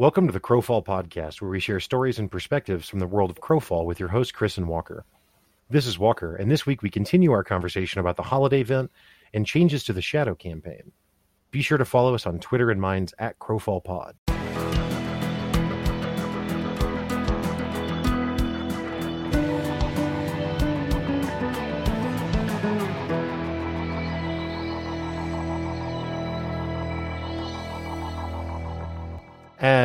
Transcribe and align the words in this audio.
Welcome 0.00 0.26
to 0.28 0.32
the 0.32 0.40
Crowfall 0.40 0.82
Podcast, 0.82 1.42
where 1.42 1.50
we 1.50 1.60
share 1.60 1.78
stories 1.78 2.18
and 2.18 2.30
perspectives 2.30 2.88
from 2.88 3.00
the 3.00 3.06
world 3.06 3.28
of 3.28 3.42
Crowfall 3.42 3.84
with 3.84 4.00
your 4.00 4.08
host, 4.08 4.32
Chris 4.32 4.56
and 4.56 4.66
Walker. 4.66 5.04
This 5.68 5.86
is 5.86 5.98
Walker, 5.98 6.36
and 6.36 6.50
this 6.50 6.64
week 6.64 6.80
we 6.80 6.88
continue 6.88 7.32
our 7.32 7.44
conversation 7.44 8.00
about 8.00 8.16
the 8.16 8.22
holiday 8.22 8.62
event 8.62 8.90
and 9.34 9.44
changes 9.44 9.84
to 9.84 9.92
the 9.92 10.00
Shadow 10.00 10.34
campaign. 10.34 10.92
Be 11.50 11.60
sure 11.60 11.76
to 11.76 11.84
follow 11.84 12.14
us 12.14 12.24
on 12.24 12.38
Twitter 12.38 12.70
and 12.70 12.80
Minds 12.80 13.12
at 13.18 13.38
Crowfall 13.40 13.84
Pod. 13.84 14.16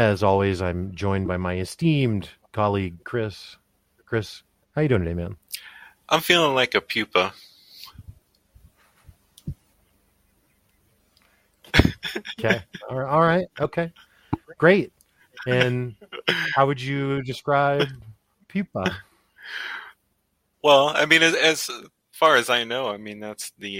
As 0.06 0.22
always, 0.22 0.62
I'm 0.62 0.94
joined 0.94 1.28
by 1.28 1.38
my 1.38 1.58
esteemed 1.58 2.30
colleague 2.52 3.04
Chris. 3.04 3.58
Chris, 4.05 4.44
how 4.76 4.81
you 4.84 4.88
doing 4.88 5.02
today, 5.02 5.16
man? 5.16 5.36
I'm 6.08 6.22
feeling 6.22 6.54
like 6.54 6.76
a 6.76 6.80
pupa. 6.80 7.34
Okay. 12.38 12.64
All 12.88 13.00
right. 13.00 13.09
All 13.09 13.22
right. 13.22 13.48
Okay. 13.59 13.91
Great. 14.59 14.94
And 15.48 15.95
how 16.53 16.67
would 16.67 16.80
you 16.80 17.23
describe 17.23 17.88
pupa? 18.48 18.95
Well, 20.64 20.90
I 20.90 21.08
mean, 21.08 21.23
as, 21.23 21.34
as 21.34 21.72
far 22.12 22.36
as 22.36 22.52
I 22.52 22.64
know, 22.64 22.90
I 22.90 22.98
mean 22.98 23.20
that's 23.20 23.52
the 23.58 23.80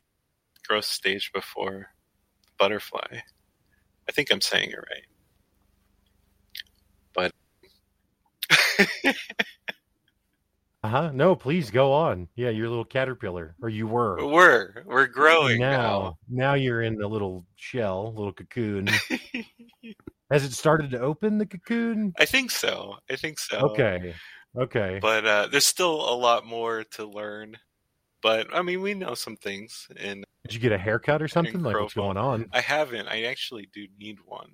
growth 0.68 0.86
stage 0.86 1.32
before 1.32 1.92
butterfly. 2.58 3.20
I 4.10 4.12
think 4.12 4.32
I'm 4.32 4.42
saying 4.42 4.72
it 4.72 4.78
right. 4.78 5.06
But 7.16 7.32
Uh 10.86 10.88
huh. 10.88 11.12
No, 11.16 11.36
please 11.36 11.72
go 11.72 11.92
on. 11.92 12.28
Yeah, 12.36 12.50
you're 12.50 12.68
a 12.68 12.70
little 12.70 12.86
caterpillar, 12.86 13.56
or 13.60 13.70
you 13.70 13.88
were. 13.88 14.24
we're 14.24 14.84
we're 14.86 15.08
growing 15.08 15.60
now, 15.60 15.72
now. 15.72 16.18
now 16.30 16.54
you're 16.54 16.84
in 16.84 17.02
a 17.02 17.08
little 17.08 17.44
shell, 17.56 18.14
little 18.16 18.32
cocoon. 18.32 18.88
Has 20.30 20.44
it 20.44 20.54
started 20.54 20.92
to 20.92 21.00
open 21.00 21.40
the 21.40 21.48
cocoon? 21.48 22.14
I 22.20 22.26
think 22.26 22.52
so. 22.52 22.98
I 23.10 23.16
think 23.16 23.40
so. 23.40 23.58
Okay. 23.72 24.14
Okay. 24.56 25.00
But 25.02 25.26
uh, 25.26 25.48
there's 25.52 25.66
still 25.66 26.08
a 26.08 26.14
lot 26.14 26.46
more 26.46 26.84
to 26.92 27.06
learn. 27.06 27.58
But 28.22 28.54
I 28.54 28.62
mean, 28.62 28.82
we 28.82 28.94
know 28.94 29.16
some 29.16 29.38
things, 29.38 29.88
and 30.00 30.24
Did 30.44 30.54
you 30.54 30.60
get 30.60 30.72
a 30.72 30.78
haircut 30.78 31.20
or 31.20 31.28
something? 31.28 31.64
Like 31.64 31.80
what's 31.80 31.96
going 31.96 32.18
on? 32.18 32.46
I 32.54 32.62
haven't. 32.62 33.08
I 33.08 33.24
actually 33.24 33.70
do 33.74 33.88
need 34.00 34.20
one. 34.24 34.52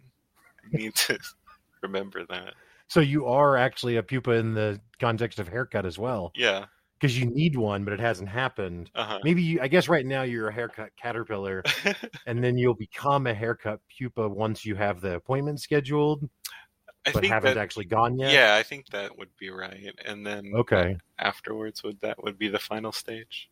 I 0.64 0.78
need 0.78 0.96
to 0.96 1.20
remember 1.82 2.26
that. 2.30 2.54
So 2.92 3.00
you 3.00 3.26
are 3.26 3.56
actually 3.56 3.96
a 3.96 4.04
pupa 4.04 4.32
in 4.32 4.54
the 4.54 4.82
context 5.00 5.40
of 5.40 5.48
haircut 5.48 5.86
as 5.86 5.98
well, 5.98 6.34
Yeah. 6.36 6.66
because 7.00 7.18
you 7.18 7.26
need 7.26 7.56
one, 7.56 7.86
but 7.86 7.94
it 7.94 8.02
hasn't 8.02 8.28
happened. 8.28 8.92
Uh 8.96 9.18
Maybe 9.24 9.42
you, 9.42 9.62
I 9.62 9.70
guess 9.70 9.88
right 9.88 10.06
now 10.06 10.24
you're 10.24 10.50
a 10.50 10.54
haircut 10.54 10.90
caterpillar, 11.02 11.64
and 12.26 12.44
then 12.44 12.58
you'll 12.58 12.76
become 12.76 13.28
a 13.28 13.34
haircut 13.34 13.80
pupa 13.98 14.28
once 14.28 14.66
you 14.66 14.76
have 14.76 15.00
the 15.00 15.16
appointment 15.16 15.62
scheduled, 15.62 16.30
I 17.06 17.14
but 17.14 17.24
haven't 17.24 17.54
that, 17.56 17.62
actually 17.62 17.86
gone 17.86 18.20
yet. 18.20 18.34
yeah, 18.34 18.56
I 18.60 18.64
think 18.64 18.88
that 18.90 19.18
would 19.18 19.34
be 19.38 19.50
right. 19.52 19.96
And 20.04 20.28
then 20.28 20.52
Okay. 20.54 20.98
afterwards, 21.18 21.84
would 21.84 21.98
that 22.02 22.22
would 22.22 22.38
be 22.38 22.50
the 22.50 22.60
final 22.60 22.92
stage? 22.92 23.50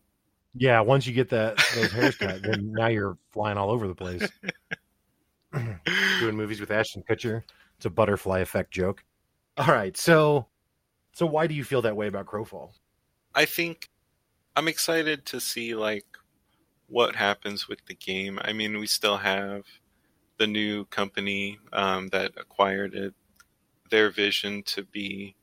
Yeah. 0.53 0.81
Once 0.81 1.07
you 1.07 1.13
get 1.13 1.29
that 1.29 1.55
those 1.75 1.93
hairs 1.93 2.17
cut, 2.17 2.41
then 2.43 2.73
now 2.73 2.87
you're 2.87 3.17
flying 3.31 3.57
all 3.57 3.71
over 3.71 3.87
the 3.87 3.95
place. 3.95 4.27
Doing 6.19 6.35
movies 6.35 6.59
with 6.59 6.71
Ashton 6.71 7.03
Kutcher. 7.09 7.43
It's 7.77 7.85
a 7.85 7.89
butterfly 7.89 8.39
effect 8.39 8.71
joke. 8.71 9.05
All 9.59 9.67
right. 9.67 9.95
So, 9.97 10.47
so 11.11 11.25
why 11.25 11.45
do 11.45 11.53
you 11.53 11.65
feel 11.65 11.81
that 11.81 11.97
way 11.97 12.07
about 12.07 12.27
Crowfall? 12.27 12.71
I 13.35 13.43
think 13.43 13.89
I'm 14.55 14.69
excited 14.69 15.25
to 15.27 15.41
see 15.41 15.75
like 15.75 16.05
what 16.87 17.17
happens 17.17 17.67
with 17.67 17.79
the 17.85 17.93
game. 17.93 18.39
I 18.41 18.53
mean, 18.53 18.79
we 18.79 18.87
still 18.87 19.17
have 19.17 19.63
the 20.37 20.47
new 20.47 20.85
company 20.85 21.59
um, 21.73 22.07
that 22.07 22.31
acquired 22.37 22.95
it, 22.95 23.13
their 23.91 24.09
vision 24.09 24.63
to 24.63 24.83
be 24.83 25.35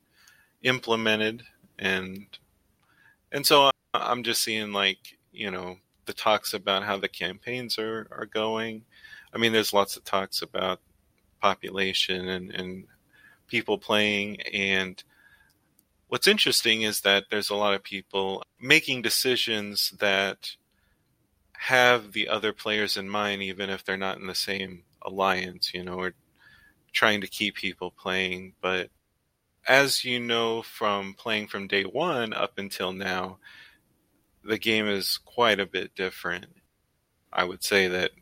implemented, 0.63 1.43
and 1.79 2.27
and 3.33 3.45
so 3.45 3.71
I'm 3.93 4.23
just 4.23 4.43
seeing 4.43 4.73
like 4.73 5.19
you 5.31 5.51
know 5.51 5.77
the 6.07 6.15
talks 6.15 6.55
about 6.55 6.85
how 6.85 6.97
the 6.97 7.09
campaigns 7.09 7.79
are 7.79 8.09
are 8.11 8.27
going. 8.27 8.87
I 9.35 9.37
mean, 9.37 9.53
there's 9.53 9.75
lots 9.75 9.99
of 9.99 10.05
talks 10.05 10.41
about 10.41 10.81
population 11.43 12.29
and 12.29 12.51
and 12.51 12.85
people 13.47 13.79
playing 13.79 14.41
and 14.53 15.03
what's 16.09 16.27
interesting 16.27 16.83
is 16.83 17.01
that 17.01 17.25
there's 17.31 17.51
a 17.51 17.55
lot 17.57 17.75
of 17.75 17.83
people 17.83 18.43
making 18.61 19.03
decisions 19.03 19.93
that 19.99 20.51
have 21.53 22.13
the 22.13 22.29
other 22.29 22.53
players 22.53 22.97
in 22.97 23.09
mind, 23.09 23.43
even 23.43 23.71
if 23.71 23.85
they're 23.85 23.97
not 23.97 24.19
in 24.19 24.27
the 24.27 24.35
same 24.35 24.83
alliance, 25.03 25.73
you 25.75 25.83
know, 25.83 25.99
or 25.99 26.15
trying 26.93 27.21
to 27.21 27.27
keep 27.27 27.57
people 27.57 27.91
playing. 27.91 28.55
But 28.61 28.91
as 29.67 30.05
you 30.05 30.21
know 30.21 30.63
from 30.63 31.15
playing 31.15 31.49
from 31.49 31.67
day 31.67 31.83
one 31.83 32.33
up 32.33 32.59
until 32.59 32.93
now, 32.93 33.39
the 34.45 34.59
game 34.59 34.87
is 34.87 35.19
quite 35.19 35.59
a 35.59 35.67
bit 35.67 35.95
different. 35.95 36.47
I 37.33 37.45
would 37.45 37.65
say 37.65 37.89
that, 37.89 38.13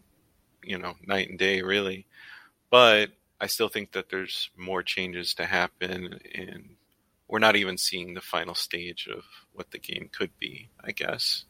you 0.62 0.78
know, 0.78 0.94
night 1.06 1.28
and 1.28 1.38
day, 1.38 1.60
really. 1.60 2.06
But 2.70 3.10
I 3.40 3.46
still 3.46 3.68
think 3.68 3.92
that 3.92 4.08
there's 4.10 4.50
more 4.56 4.82
changes 4.82 5.34
to 5.34 5.44
happen 5.46 6.20
and 6.34 6.76
we're 7.28 7.38
not 7.38 7.56
even 7.56 7.76
seeing 7.78 8.14
the 8.14 8.20
final 8.20 8.54
stage 8.54 9.08
of 9.08 9.24
what 9.52 9.70
the 9.70 9.78
game 9.78 10.08
could 10.12 10.30
be, 10.38 10.68
I 10.82 10.92
guess. 10.92 11.44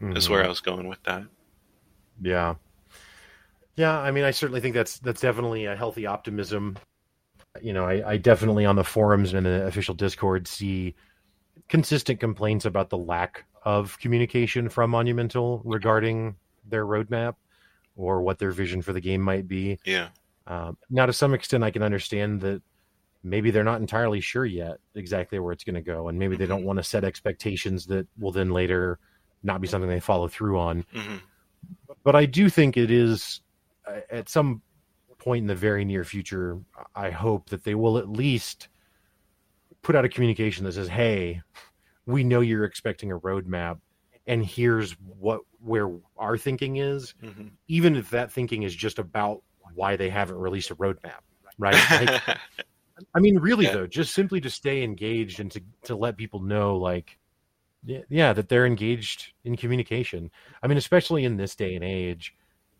Is 0.00 0.26
Mhm. 0.26 0.30
where 0.30 0.44
I 0.44 0.48
was 0.48 0.60
going 0.60 0.88
with 0.88 1.02
that. 1.04 1.24
Yeah. 2.20 2.54
Yeah, 3.76 3.98
I 3.98 4.10
mean, 4.12 4.24
I 4.24 4.30
certainly 4.30 4.60
think 4.60 4.74
that's 4.74 4.98
that's 5.00 5.20
definitely 5.20 5.64
a 5.66 5.74
healthy 5.76 6.06
optimism. 6.06 6.76
You 7.62 7.72
know, 7.72 7.84
I, 7.84 8.12
I 8.12 8.16
definitely 8.16 8.66
on 8.66 8.76
the 8.76 8.84
forums 8.84 9.34
and 9.34 9.46
the 9.46 9.66
official 9.66 9.94
Discord 9.94 10.46
see 10.46 10.94
consistent 11.68 12.20
complaints 12.20 12.64
about 12.64 12.90
the 12.90 12.98
lack 12.98 13.44
of 13.62 13.98
communication 13.98 14.68
from 14.68 14.90
Monumental 14.90 15.62
regarding 15.64 16.36
their 16.68 16.84
roadmap 16.86 17.34
or 17.96 18.22
what 18.22 18.38
their 18.38 18.50
vision 18.50 18.82
for 18.82 18.92
the 18.92 19.00
game 19.00 19.20
might 19.20 19.48
be. 19.48 19.78
Yeah. 19.84 20.08
Um, 20.46 20.76
now, 20.90 21.06
to 21.06 21.12
some 21.12 21.34
extent, 21.34 21.64
I 21.64 21.70
can 21.70 21.82
understand 21.82 22.40
that 22.42 22.62
maybe 23.22 23.50
they're 23.50 23.64
not 23.64 23.80
entirely 23.80 24.20
sure 24.20 24.44
yet 24.44 24.78
exactly 24.94 25.38
where 25.38 25.52
it's 25.52 25.64
going 25.64 25.74
to 25.74 25.80
go, 25.80 26.08
and 26.08 26.18
maybe 26.18 26.36
they 26.36 26.46
don't 26.46 26.64
want 26.64 26.78
to 26.78 26.82
set 26.82 27.04
expectations 27.04 27.86
that 27.86 28.06
will 28.18 28.32
then 28.32 28.50
later 28.50 28.98
not 29.42 29.60
be 29.60 29.68
something 29.68 29.88
they 29.88 30.00
follow 30.00 30.28
through 30.28 30.58
on 30.58 30.84
hmm 30.92 31.16
but 32.02 32.14
I 32.14 32.26
do 32.26 32.48
think 32.48 32.76
it 32.76 32.90
is 32.90 33.40
uh, 33.86 34.00
at 34.10 34.28
some 34.28 34.62
point 35.18 35.42
in 35.42 35.46
the 35.46 35.54
very 35.54 35.84
near 35.84 36.04
future. 36.04 36.60
I 36.94 37.10
hope 37.10 37.48
that 37.50 37.64
they 37.64 37.74
will 37.74 37.98
at 37.98 38.08
least 38.08 38.68
put 39.82 39.96
out 39.96 40.04
a 40.04 40.08
communication 40.08 40.64
that 40.64 40.72
says, 40.72 40.88
"Hey, 40.88 41.42
we 42.06 42.24
know 42.24 42.40
you're 42.40 42.64
expecting 42.64 43.12
a 43.12 43.18
roadmap, 43.18 43.80
and 44.26 44.44
here's 44.44 44.92
what 45.00 45.40
where 45.60 45.90
our 46.16 46.36
thinking 46.36 46.76
is." 46.76 47.14
hmm 47.20 47.48
Even 47.68 47.96
if 47.96 48.10
that 48.10 48.30
thinking 48.30 48.62
is 48.62 48.74
just 48.74 48.98
about 48.98 49.42
why 49.74 49.96
they 49.96 50.10
haven't 50.10 50.36
released 50.36 50.70
a 50.70 50.76
roadmap, 50.76 51.20
right? 51.58 51.74
Like, 51.90 52.38
I 53.14 53.20
mean, 53.20 53.38
really 53.38 53.64
Yeah. 53.66 53.72
though, 53.74 53.86
just 53.86 54.14
simply 54.14 54.40
to 54.42 54.50
stay 54.50 54.82
engaged 54.82 55.40
and 55.40 55.50
to 55.52 55.60
to 55.84 55.96
let 55.96 56.16
people 56.16 56.40
know, 56.40 56.76
like, 56.76 57.18
yeah, 57.84 58.00
yeah, 58.08 58.32
that 58.32 58.48
they're 58.48 58.66
engaged 58.66 59.32
in 59.44 59.56
communication. 59.56 60.30
I 60.62 60.66
mean, 60.68 60.78
especially 60.78 61.24
in 61.24 61.36
this 61.36 61.54
day 61.56 61.74
and 61.74 61.84
age, 61.84 62.34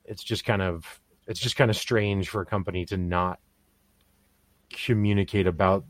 it's 0.04 0.22
just 0.22 0.44
kind 0.44 0.62
of 0.62 1.00
it's 1.26 1.40
just 1.40 1.56
kind 1.56 1.70
of 1.70 1.76
strange 1.76 2.28
for 2.28 2.42
a 2.42 2.46
company 2.46 2.84
to 2.86 2.96
not 2.96 3.40
communicate 4.70 5.46
about 5.46 5.84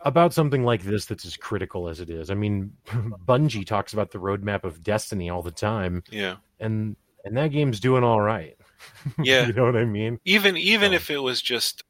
about 0.00 0.32
something 0.32 0.62
like 0.62 0.82
this 0.82 1.06
that's 1.06 1.24
as 1.24 1.36
critical 1.36 1.88
as 1.88 2.00
it 2.00 2.10
is. 2.10 2.30
I 2.30 2.34
mean, 2.34 2.72
Bungie 2.86 3.66
talks 3.66 3.92
about 3.92 4.10
the 4.10 4.18
roadmap 4.18 4.62
of 4.64 4.82
Destiny 4.82 5.30
all 5.30 5.42
the 5.42 5.50
time, 5.50 6.02
yeah. 6.10 6.36
and 6.60 6.96
and 7.24 7.36
that 7.36 7.48
game's 7.48 7.80
doing 7.80 8.04
all 8.04 8.20
right. 8.20 8.55
Yeah. 9.22 9.46
you 9.46 9.52
know 9.52 9.64
what 9.64 9.76
I 9.76 9.84
mean? 9.84 10.20
Even 10.24 10.56
even 10.56 10.90
So- 10.90 10.96
if 10.96 11.10
it 11.10 11.18
was 11.18 11.40
just 11.42 11.82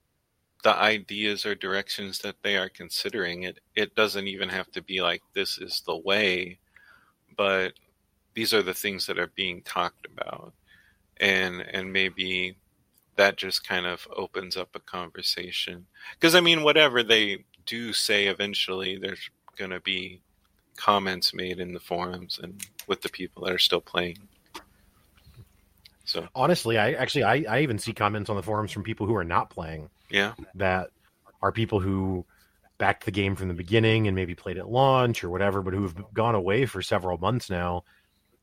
the 0.62 0.74
ideas 0.74 1.46
or 1.46 1.54
directions 1.54 2.20
that 2.20 2.36
they 2.42 2.56
are 2.56 2.68
considering, 2.68 3.44
it 3.44 3.58
it 3.74 3.94
doesn't 3.94 4.26
even 4.28 4.48
have 4.48 4.70
to 4.72 4.82
be 4.82 5.00
like 5.02 5.22
this 5.34 5.58
is 5.58 5.82
the 5.86 5.96
way, 5.96 6.58
but 7.36 7.74
these 8.34 8.52
are 8.52 8.62
the 8.62 8.74
things 8.74 9.06
that 9.06 9.18
are 9.18 9.28
being 9.34 9.62
talked 9.62 10.06
about, 10.06 10.52
and 11.18 11.60
and 11.62 11.92
maybe 11.92 12.56
that 13.16 13.36
just 13.36 13.66
kind 13.66 13.86
of 13.86 14.06
opens 14.14 14.56
up 14.56 14.74
a 14.74 14.80
conversation. 14.80 15.86
Because 16.14 16.34
I 16.34 16.40
mean, 16.40 16.62
whatever 16.62 17.02
they 17.02 17.44
do 17.64 17.92
say, 17.92 18.26
eventually 18.26 18.98
there's 18.98 19.30
going 19.56 19.70
to 19.70 19.80
be 19.80 20.20
comments 20.76 21.32
made 21.32 21.58
in 21.58 21.72
the 21.72 21.80
forums 21.80 22.38
and 22.42 22.60
with 22.86 23.00
the 23.00 23.08
people 23.08 23.44
that 23.44 23.54
are 23.54 23.58
still 23.58 23.80
playing. 23.80 24.18
So 26.06 26.26
honestly, 26.35 26.79
I 26.79 26.93
actually 26.93 27.25
I, 27.25 27.44
I 27.49 27.61
even 27.61 27.79
see 27.79 27.93
comments 27.93 28.31
on 28.31 28.37
the 28.37 28.43
forums 28.43 28.73
from 28.73 28.82
people 28.82 29.06
who 29.06 29.14
are 29.14 29.25
not 29.25 29.50
playing 29.50 29.91
yeah, 30.08 30.32
that 30.55 30.91
are 31.43 31.53
people 31.53 31.81
who 31.81 32.25
backed 32.79 33.05
the 33.05 33.11
game 33.11 33.37
from 33.37 33.49
the 33.49 33.55
beginning 33.55 34.06
and 34.06 34.14
maybe 34.14 34.35
played 34.35 34.58
at 34.58 34.69
launch 34.69 35.25
or 35.25 35.31
whatever, 35.31 35.62
but 35.62 35.75
who've 35.75 35.94
gone 36.14 36.35
away 36.35 36.67
for 36.67 36.81
several 36.81 37.19
months 37.19 37.50
now, 37.50 37.85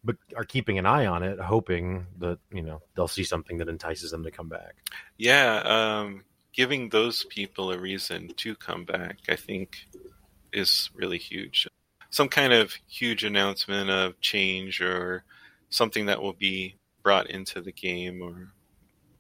but 0.04 0.18
are 0.36 0.44
keeping 0.44 0.78
an 0.78 0.86
eye 0.86 1.06
on 1.06 1.24
it, 1.24 1.40
hoping 1.40 2.06
that 2.20 2.38
you 2.52 2.62
know 2.62 2.82
they'll 2.96 3.08
see 3.08 3.24
something 3.24 3.58
that 3.58 3.70
entices 3.70 4.12
them 4.12 4.24
to 4.24 4.32
come 4.32 4.50
back. 4.50 4.76
yeah. 5.18 5.62
Um, 5.66 6.24
giving 6.54 6.90
those 6.90 7.26
people 7.26 7.72
a 7.72 7.80
reason 7.80 8.30
to 8.38 8.56
come 8.56 8.86
back, 8.86 9.18
I 9.28 9.36
think, 9.36 9.88
is 10.54 10.90
really 10.94 11.18
huge. 11.18 11.68
Some 12.12 12.30
kind 12.30 12.54
of 12.54 12.78
huge 12.88 13.24
announcement 13.24 13.90
of 13.90 14.20
change 14.22 14.80
or 14.80 15.24
something 15.70 16.06
that 16.06 16.22
will 16.22 16.34
be 16.34 16.76
brought 17.04 17.30
into 17.30 17.62
the 17.62 17.72
game, 17.72 18.22
or 18.22 18.54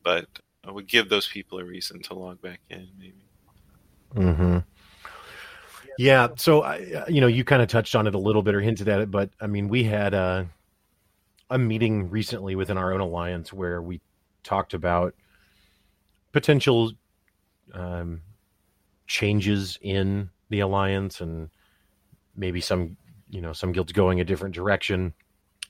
but 0.03 0.25
I 0.65 0.71
would 0.71 0.87
give 0.87 1.09
those 1.09 1.27
people 1.27 1.59
a 1.59 1.65
reason 1.65 2.01
to 2.03 2.13
log 2.13 2.41
back 2.41 2.61
in, 2.69 2.87
maybe. 2.97 3.25
Mm-hmm. 4.15 4.59
Yeah. 5.97 6.29
So, 6.37 6.63
I, 6.63 7.05
you 7.07 7.21
know, 7.21 7.27
you 7.27 7.43
kind 7.43 7.61
of 7.61 7.67
touched 7.67 7.95
on 7.95 8.07
it 8.07 8.15
a 8.15 8.19
little 8.19 8.41
bit 8.41 8.55
or 8.55 8.61
hinted 8.61 8.87
at 8.87 9.01
it, 9.01 9.11
but 9.11 9.29
I 9.39 9.47
mean, 9.47 9.67
we 9.67 9.83
had 9.83 10.13
a, 10.13 10.47
a 11.49 11.57
meeting 11.57 12.09
recently 12.09 12.55
within 12.55 12.77
our 12.77 12.93
own 12.93 13.01
alliance 13.01 13.53
where 13.53 13.81
we 13.81 14.01
talked 14.43 14.73
about 14.73 15.13
potential 16.31 16.91
um, 17.73 18.21
changes 19.07 19.77
in 19.81 20.29
the 20.49 20.61
alliance 20.61 21.21
and 21.21 21.49
maybe 22.35 22.61
some, 22.61 22.97
you 23.29 23.41
know, 23.41 23.53
some 23.53 23.71
guilds 23.71 23.91
going 23.91 24.19
a 24.19 24.25
different 24.25 24.55
direction. 24.55 25.13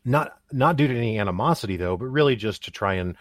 Not 0.05 0.37
not 0.51 0.75
due 0.75 0.87
to 0.87 0.97
any 0.97 1.19
animosity 1.19 1.77
though, 1.77 1.97
but 1.97 2.07
really 2.07 2.35
just 2.35 2.65
to 2.65 2.71
try 2.71 2.95
and 2.95 3.15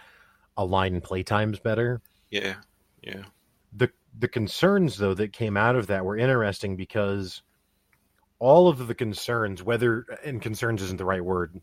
align 0.57 1.01
playtimes 1.01 1.63
better. 1.63 2.01
Yeah, 2.31 2.55
yeah, 3.03 3.23
the 3.73 3.91
the 4.19 4.29
concerns 4.29 4.99
though 4.99 5.15
that 5.15 5.33
came 5.33 5.57
out 5.57 5.77
of 5.77 5.87
that 5.87 6.05
were 6.05 6.17
interesting 6.17 6.77
because 6.77 7.43
all 8.39 8.69
of 8.69 8.87
the 8.89 8.95
concerns 8.95 9.63
whether 9.63 10.07
and 10.25 10.43
concerns 10.43 10.83
isn't 10.83 10.99
the 10.99 11.05
right 11.05 11.25
word 11.25 11.61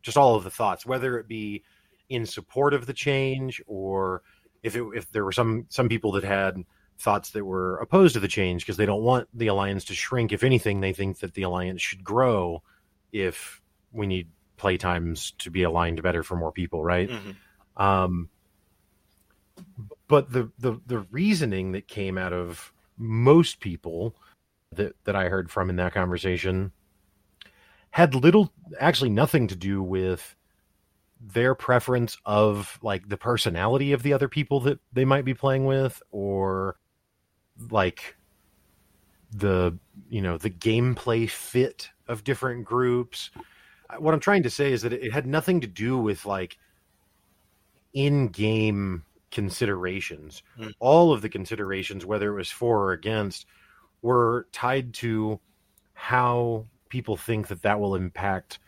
just 0.00 0.16
all 0.16 0.34
of 0.34 0.44
the 0.44 0.50
thoughts 0.50 0.86
whether 0.86 1.18
it 1.18 1.28
be 1.28 1.62
in 2.08 2.24
support 2.24 2.72
of 2.72 2.86
the 2.86 2.92
change 2.94 3.60
or 3.66 4.22
if 4.62 4.74
it, 4.76 4.84
if 4.94 5.10
there 5.12 5.24
were 5.24 5.32
some 5.32 5.66
some 5.68 5.88
people 5.88 6.12
that 6.12 6.24
had 6.24 6.56
thoughts 6.98 7.30
that 7.30 7.44
were 7.44 7.78
opposed 7.78 8.14
to 8.14 8.20
the 8.20 8.28
change 8.28 8.64
because 8.64 8.76
they 8.76 8.86
don't 8.86 9.02
want 9.02 9.28
the 9.34 9.48
alliance 9.48 9.84
to 9.86 9.94
shrink. 9.94 10.32
If 10.32 10.44
anything 10.44 10.80
they 10.80 10.92
think 10.92 11.18
that 11.18 11.34
the 11.34 11.42
alliance 11.42 11.82
should 11.82 12.04
grow 12.04 12.62
if 13.12 13.60
we 13.90 14.06
need 14.06 14.28
playtimes 14.62 15.32
to 15.38 15.50
be 15.50 15.62
aligned 15.62 16.02
better 16.02 16.22
for 16.22 16.36
more 16.36 16.52
people 16.52 16.84
right 16.84 17.10
hmm 17.10 17.30
um, 17.76 18.28
but 20.08 20.30
the, 20.30 20.50
the 20.58 20.78
the 20.86 21.00
reasoning 21.10 21.72
that 21.72 21.88
came 21.88 22.18
out 22.18 22.32
of 22.32 22.72
most 22.98 23.60
people 23.60 24.14
that 24.72 24.94
that 25.04 25.16
I 25.16 25.28
heard 25.28 25.50
from 25.50 25.70
in 25.70 25.76
that 25.76 25.94
conversation 25.94 26.72
had 27.90 28.14
little, 28.14 28.52
actually 28.80 29.10
nothing 29.10 29.48
to 29.48 29.56
do 29.56 29.82
with 29.82 30.34
their 31.20 31.54
preference 31.54 32.16
of 32.24 32.78
like 32.82 33.08
the 33.08 33.16
personality 33.16 33.92
of 33.92 34.02
the 34.02 34.12
other 34.12 34.28
people 34.28 34.60
that 34.60 34.80
they 34.92 35.04
might 35.04 35.24
be 35.24 35.34
playing 35.34 35.66
with, 35.66 36.02
or 36.10 36.76
like 37.70 38.16
the 39.30 39.78
you 40.08 40.20
know 40.20 40.36
the 40.36 40.50
gameplay 40.50 41.28
fit 41.28 41.90
of 42.08 42.24
different 42.24 42.64
groups. 42.64 43.30
What 43.98 44.14
I'm 44.14 44.20
trying 44.20 44.44
to 44.44 44.50
say 44.50 44.72
is 44.72 44.82
that 44.82 44.92
it 44.92 45.12
had 45.12 45.26
nothing 45.26 45.60
to 45.60 45.66
do 45.66 45.98
with 45.98 46.24
like 46.24 46.58
in-game 47.92 49.04
considerations. 49.30 50.42
Hmm. 50.56 50.68
All 50.78 51.12
of 51.12 51.22
the 51.22 51.28
considerations, 51.28 52.06
whether 52.06 52.30
it 52.30 52.36
was 52.36 52.50
for 52.50 52.84
or 52.84 52.92
against, 52.92 53.46
were 54.02 54.46
tied 54.52 54.94
to 54.94 55.40
how 55.94 56.66
people 56.88 57.16
think 57.16 57.48
that 57.48 57.62
that 57.62 57.80
will 57.80 57.94
impact 57.94 58.58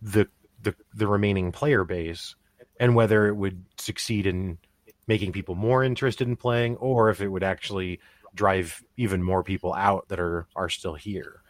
the 0.00 0.28
the, 0.62 0.74
the 0.94 1.06
remaining 1.06 1.52
player 1.52 1.84
base 1.84 2.34
and 2.80 2.94
whether 2.94 3.26
it 3.28 3.34
would 3.34 3.64
succeed 3.78 4.26
in 4.26 4.58
making 5.06 5.32
people 5.32 5.54
more 5.54 5.84
interested 5.84 6.26
in 6.26 6.36
playing 6.36 6.76
or 6.76 7.10
if 7.10 7.20
it 7.20 7.28
would 7.28 7.44
actually 7.44 8.00
drive 8.34 8.82
even 8.96 9.22
more 9.22 9.42
people 9.42 9.72
out 9.74 10.08
that 10.08 10.20
are 10.20 10.46
are 10.56 10.68
still 10.68 10.94
here. 10.94 11.42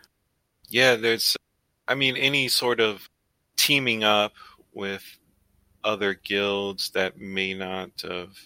Yeah, 0.69 0.96
there's, 0.96 1.37
I 1.88 1.94
mean, 1.94 2.16
any 2.16 2.48
sort 2.48 2.80
of 2.80 3.08
teaming 3.56 4.02
up 4.02 4.32
with 4.72 5.18
other 5.84 6.14
guilds 6.14 6.90
that 6.90 7.18
may 7.18 7.54
not 7.54 7.90
have 8.02 8.36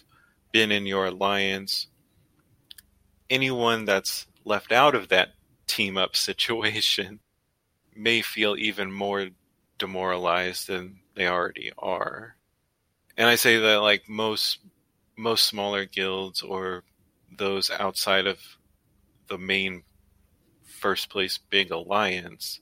been 0.51 0.71
in 0.71 0.85
your 0.85 1.07
alliance, 1.07 1.87
anyone 3.29 3.85
that's 3.85 4.27
left 4.45 4.71
out 4.71 4.93
of 4.93 5.09
that 5.09 5.29
team 5.67 5.97
up 5.97 6.15
situation 6.29 7.19
may 7.95 8.21
feel 8.21 8.55
even 8.57 8.91
more 8.91 9.29
demoralized 9.77 10.67
than 10.67 10.99
they 11.15 11.27
already 11.27 11.71
are. 11.77 12.35
And 13.17 13.27
I 13.27 13.35
say 13.35 13.57
that 13.57 13.81
like 13.81 14.07
most 14.07 14.59
most 15.17 15.45
smaller 15.45 15.85
guilds 15.85 16.41
or 16.41 16.83
those 17.37 17.69
outside 17.69 18.25
of 18.27 18.39
the 19.27 19.37
main 19.37 19.83
first 20.63 21.09
place 21.09 21.37
big 21.37 21.69
alliance 21.71 22.59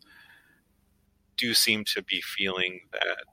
do 1.40 1.54
seem 1.54 1.86
to 1.96 2.04
be 2.04 2.22
feeling 2.22 2.82
that 2.94 3.26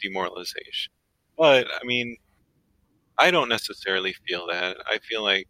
demoralization. 0.00 0.92
But 1.38 1.68
I 1.80 1.84
mean, 1.84 2.16
I 3.18 3.30
don't 3.30 3.48
necessarily 3.48 4.14
feel 4.28 4.46
that. 4.48 4.76
I 4.86 4.98
feel 4.98 5.22
like 5.22 5.46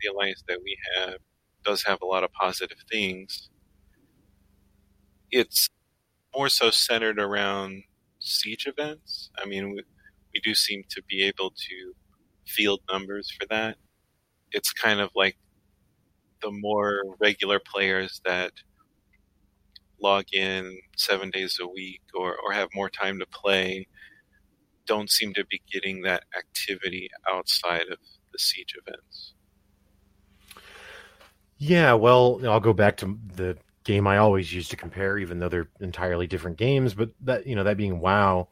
the 0.00 0.08
alliance 0.10 0.42
that 0.48 0.60
we 0.62 0.78
have 0.96 1.18
does 1.64 1.84
have 1.84 2.00
a 2.02 2.06
lot 2.06 2.24
of 2.24 2.32
positive 2.32 2.78
things. 2.90 3.50
It's 5.30 5.68
more 6.36 6.48
so 6.48 6.70
centered 6.70 7.20
around 7.20 7.84
siege 8.20 8.66
events. 8.66 9.30
I 9.38 9.46
mean, 9.46 9.70
we, 9.72 9.82
we 10.34 10.40
do 10.42 10.54
seem 10.54 10.84
to 10.90 11.02
be 11.08 11.22
able 11.24 11.50
to 11.52 11.94
field 12.46 12.80
numbers 12.90 13.30
for 13.38 13.46
that. 13.48 13.78
It's 14.52 14.72
kind 14.72 15.00
of 15.00 15.10
like 15.14 15.36
the 16.42 16.50
more 16.50 17.02
regular 17.20 17.60
players 17.60 18.20
that 18.24 18.52
log 20.00 20.24
in 20.32 20.78
seven 20.96 21.30
days 21.30 21.58
a 21.60 21.66
week 21.66 22.00
or, 22.14 22.36
or 22.36 22.52
have 22.52 22.68
more 22.74 22.90
time 22.90 23.18
to 23.18 23.26
play 23.26 23.86
don't 24.88 25.10
seem 25.10 25.34
to 25.34 25.44
be 25.44 25.62
getting 25.70 26.02
that 26.02 26.24
activity 26.36 27.10
outside 27.30 27.82
of 27.92 27.98
the 28.32 28.38
siege 28.38 28.74
events. 28.84 29.34
Yeah, 31.58 31.92
well, 31.92 32.40
I'll 32.44 32.58
go 32.58 32.72
back 32.72 32.96
to 32.98 33.18
the 33.34 33.58
game 33.84 34.06
I 34.06 34.18
always 34.18 34.52
use 34.52 34.68
to 34.68 34.76
compare, 34.76 35.18
even 35.18 35.38
though 35.38 35.48
they're 35.48 35.68
entirely 35.80 36.26
different 36.26 36.56
games. 36.56 36.94
But 36.94 37.10
that 37.22 37.46
you 37.46 37.54
know, 37.54 37.64
that 37.64 37.76
being 37.76 38.00
WoW, 38.00 38.48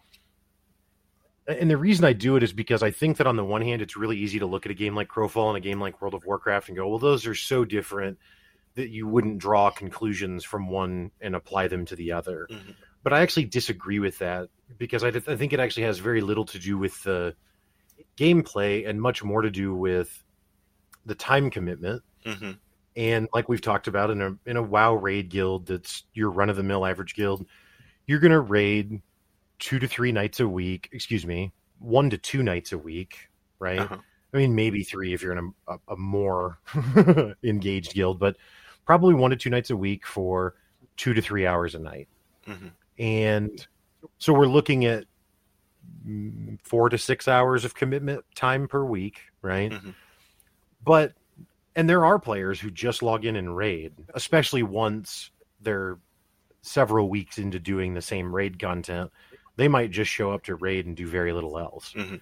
and 1.49 1.71
the 1.71 1.77
reason 1.77 2.05
I 2.05 2.13
do 2.13 2.37
it 2.37 2.43
is 2.43 2.53
because 2.53 2.83
I 2.83 2.91
think 2.91 3.17
that 3.17 3.27
on 3.27 3.37
the 3.37 3.45
one 3.45 3.63
hand, 3.63 3.81
it's 3.81 3.97
really 3.97 4.19
easy 4.19 4.39
to 4.41 4.47
look 4.47 4.67
at 4.67 4.73
a 4.73 4.75
game 4.75 4.95
like 4.95 5.09
Crowfall 5.09 5.49
and 5.49 5.57
a 5.57 5.61
game 5.61 5.81
like 5.81 6.01
World 6.03 6.15
of 6.15 6.25
Warcraft 6.25 6.69
and 6.69 6.77
go, 6.77 6.89
well, 6.89 6.99
those 6.99 7.27
are 7.27 7.35
so 7.35 7.65
different 7.65 8.19
that 8.77 8.89
you 8.91 9.07
wouldn't 9.07 9.39
draw 9.39 9.71
conclusions 9.71 10.45
from 10.45 10.69
one 10.69 11.11
and 11.21 11.35
apply 11.35 11.69
them 11.69 11.85
to 11.87 11.97
the 11.97 12.13
other. 12.13 12.47
Mhm. 12.51 12.75
But 13.03 13.13
I 13.13 13.21
actually 13.21 13.45
disagree 13.45 13.99
with 13.99 14.19
that 14.19 14.49
because 14.79 15.05
I, 15.05 15.09
I 15.09 15.37
think 15.37 15.53
it 15.53 15.61
actually 15.61 15.85
has 15.85 15.99
very 15.99 16.21
little 16.21 16.45
to 16.47 16.59
do 16.59 16.79
with 16.79 17.03
the 17.03 17.35
gameplay 18.17 18.89
and 18.89 19.01
much 19.01 19.23
more 19.23 19.43
to 19.43 19.51
do 19.51 19.75
with 19.75 20.23
the 21.05 21.15
time 21.15 21.51
commitment 21.51 22.03
hmm 22.25 22.53
and 22.97 23.29
like 23.35 23.49
we've 23.49 23.61
talked 23.61 23.87
about 23.87 24.11
in 24.11 24.23
a 24.23 24.37
in 24.47 24.57
a 24.57 24.63
WoW 24.63 24.95
raid 24.95 25.29
guild 25.29 25.67
that's 25.67 26.05
your 26.15 26.31
run 26.31 26.49
of 26.49 26.57
the 26.57 26.63
mill 26.63 26.85
average 26.87 27.15
guild, 27.15 27.47
you're 28.07 28.21
gonna 28.21 28.41
raid 28.41 29.03
two 29.59 29.79
to 29.79 29.87
three 29.87 30.13
nights 30.13 30.41
a 30.41 30.49
week. 30.49 30.89
Excuse 30.93 31.27
me, 31.27 31.53
one 31.79 32.11
to 32.11 32.19
two 32.19 32.43
nights 32.43 32.73
a 32.73 32.79
week, 32.79 33.29
right? 33.59 33.81
Uh-huh. 33.81 33.99
I 34.33 34.37
mean, 34.37 34.55
maybe 34.55 34.83
three 34.83 35.13
if 35.13 35.23
you're 35.23 35.33
in 35.37 35.53
a, 35.69 35.75
a, 35.75 35.79
a 35.91 35.97
more 35.97 36.59
engaged 37.45 37.95
guild, 37.95 38.19
but 38.19 38.37
probably 38.87 39.15
one 39.15 39.31
to 39.31 39.37
two 39.37 39.51
nights 39.51 39.71
a 39.71 39.77
week 39.77 40.07
for 40.07 40.55
two 40.97 41.13
to 41.13 41.21
three 41.21 41.47
hours 41.47 41.75
a 41.75 41.79
night. 41.79 42.09
Mhm. 42.47 42.73
And 42.99 43.67
so 44.19 44.33
we're 44.33 44.47
looking 44.47 44.87
at 44.87 45.05
four 46.63 46.89
to 46.89 46.97
six 46.97 47.29
hours 47.29 47.65
of 47.65 47.75
commitment 47.75 48.25
time 48.35 48.69
per 48.69 48.85
week, 48.85 49.21
right? 49.43 49.73
Mhm. 49.73 49.95
But 50.83 51.15
and 51.75 51.91
there 51.91 52.07
are 52.07 52.19
players 52.19 52.59
who 52.59 52.71
just 52.71 53.03
log 53.03 53.27
in 53.27 53.37
and 53.37 53.55
raid, 53.55 53.93
especially 54.15 54.63
once 54.63 55.31
they're 55.61 55.99
several 56.63 57.11
weeks 57.11 57.37
into 57.39 57.61
doing 57.61 57.93
the 57.93 58.01
same 58.01 58.35
raid 58.35 58.59
content. 58.59 59.13
They 59.57 59.69
might 59.69 59.91
just 59.91 60.11
show 60.11 60.33
up 60.33 60.43
to 60.45 60.55
raid 60.55 60.87
and 60.87 60.97
do 60.97 61.07
very 61.07 61.33
little 61.33 61.59
else. 61.59 61.93
Mhm. 61.93 62.21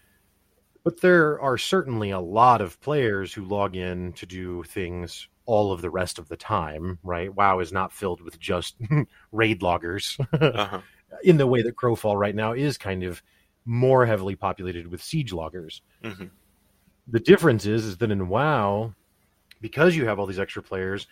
But 0.83 1.00
there 1.00 1.40
are 1.40 1.56
certainly 1.56 2.11
a 2.11 2.21
lot 2.21 2.61
of 2.61 2.80
players 2.80 3.33
who 3.33 3.44
log 3.44 3.76
in 3.76 4.12
to 4.14 4.26
do 4.26 4.62
things 4.64 5.28
all 5.46 5.72
of 5.72 5.80
the 5.82 5.90
rest 5.90 6.18
of 6.18 6.28
the 6.28 6.36
time, 6.36 6.98
right? 7.02 7.34
WoW 7.34 7.58
is 7.60 7.72
not 7.72 7.92
filled 7.92 8.20
with 8.20 8.38
just 8.40 8.76
raid 9.32 9.62
loggers 9.62 10.16
Uh-huh. 10.32 10.80
in 11.22 11.36
the 11.36 11.46
way 11.46 11.62
that 11.62 11.76
Crowfall 11.76 12.18
right 12.18 12.34
now 12.34 12.52
is 12.52 12.78
kind 12.78 13.02
of 13.04 13.22
more 13.66 14.04
heavily 14.06 14.36
populated 14.36 14.86
with 14.86 15.02
siege 15.02 15.32
loggers. 15.32 15.82
Mhm. 16.02 16.30
The 17.08 17.20
difference 17.20 17.66
is, 17.66 17.84
is 17.84 17.96
that 17.98 18.10
in 18.10 18.28
WoW, 18.28 18.94
because 19.60 19.94
you 19.96 20.06
have 20.06 20.18
all 20.18 20.26
these 20.26 20.38
extra 20.38 20.62
players, 20.62 21.06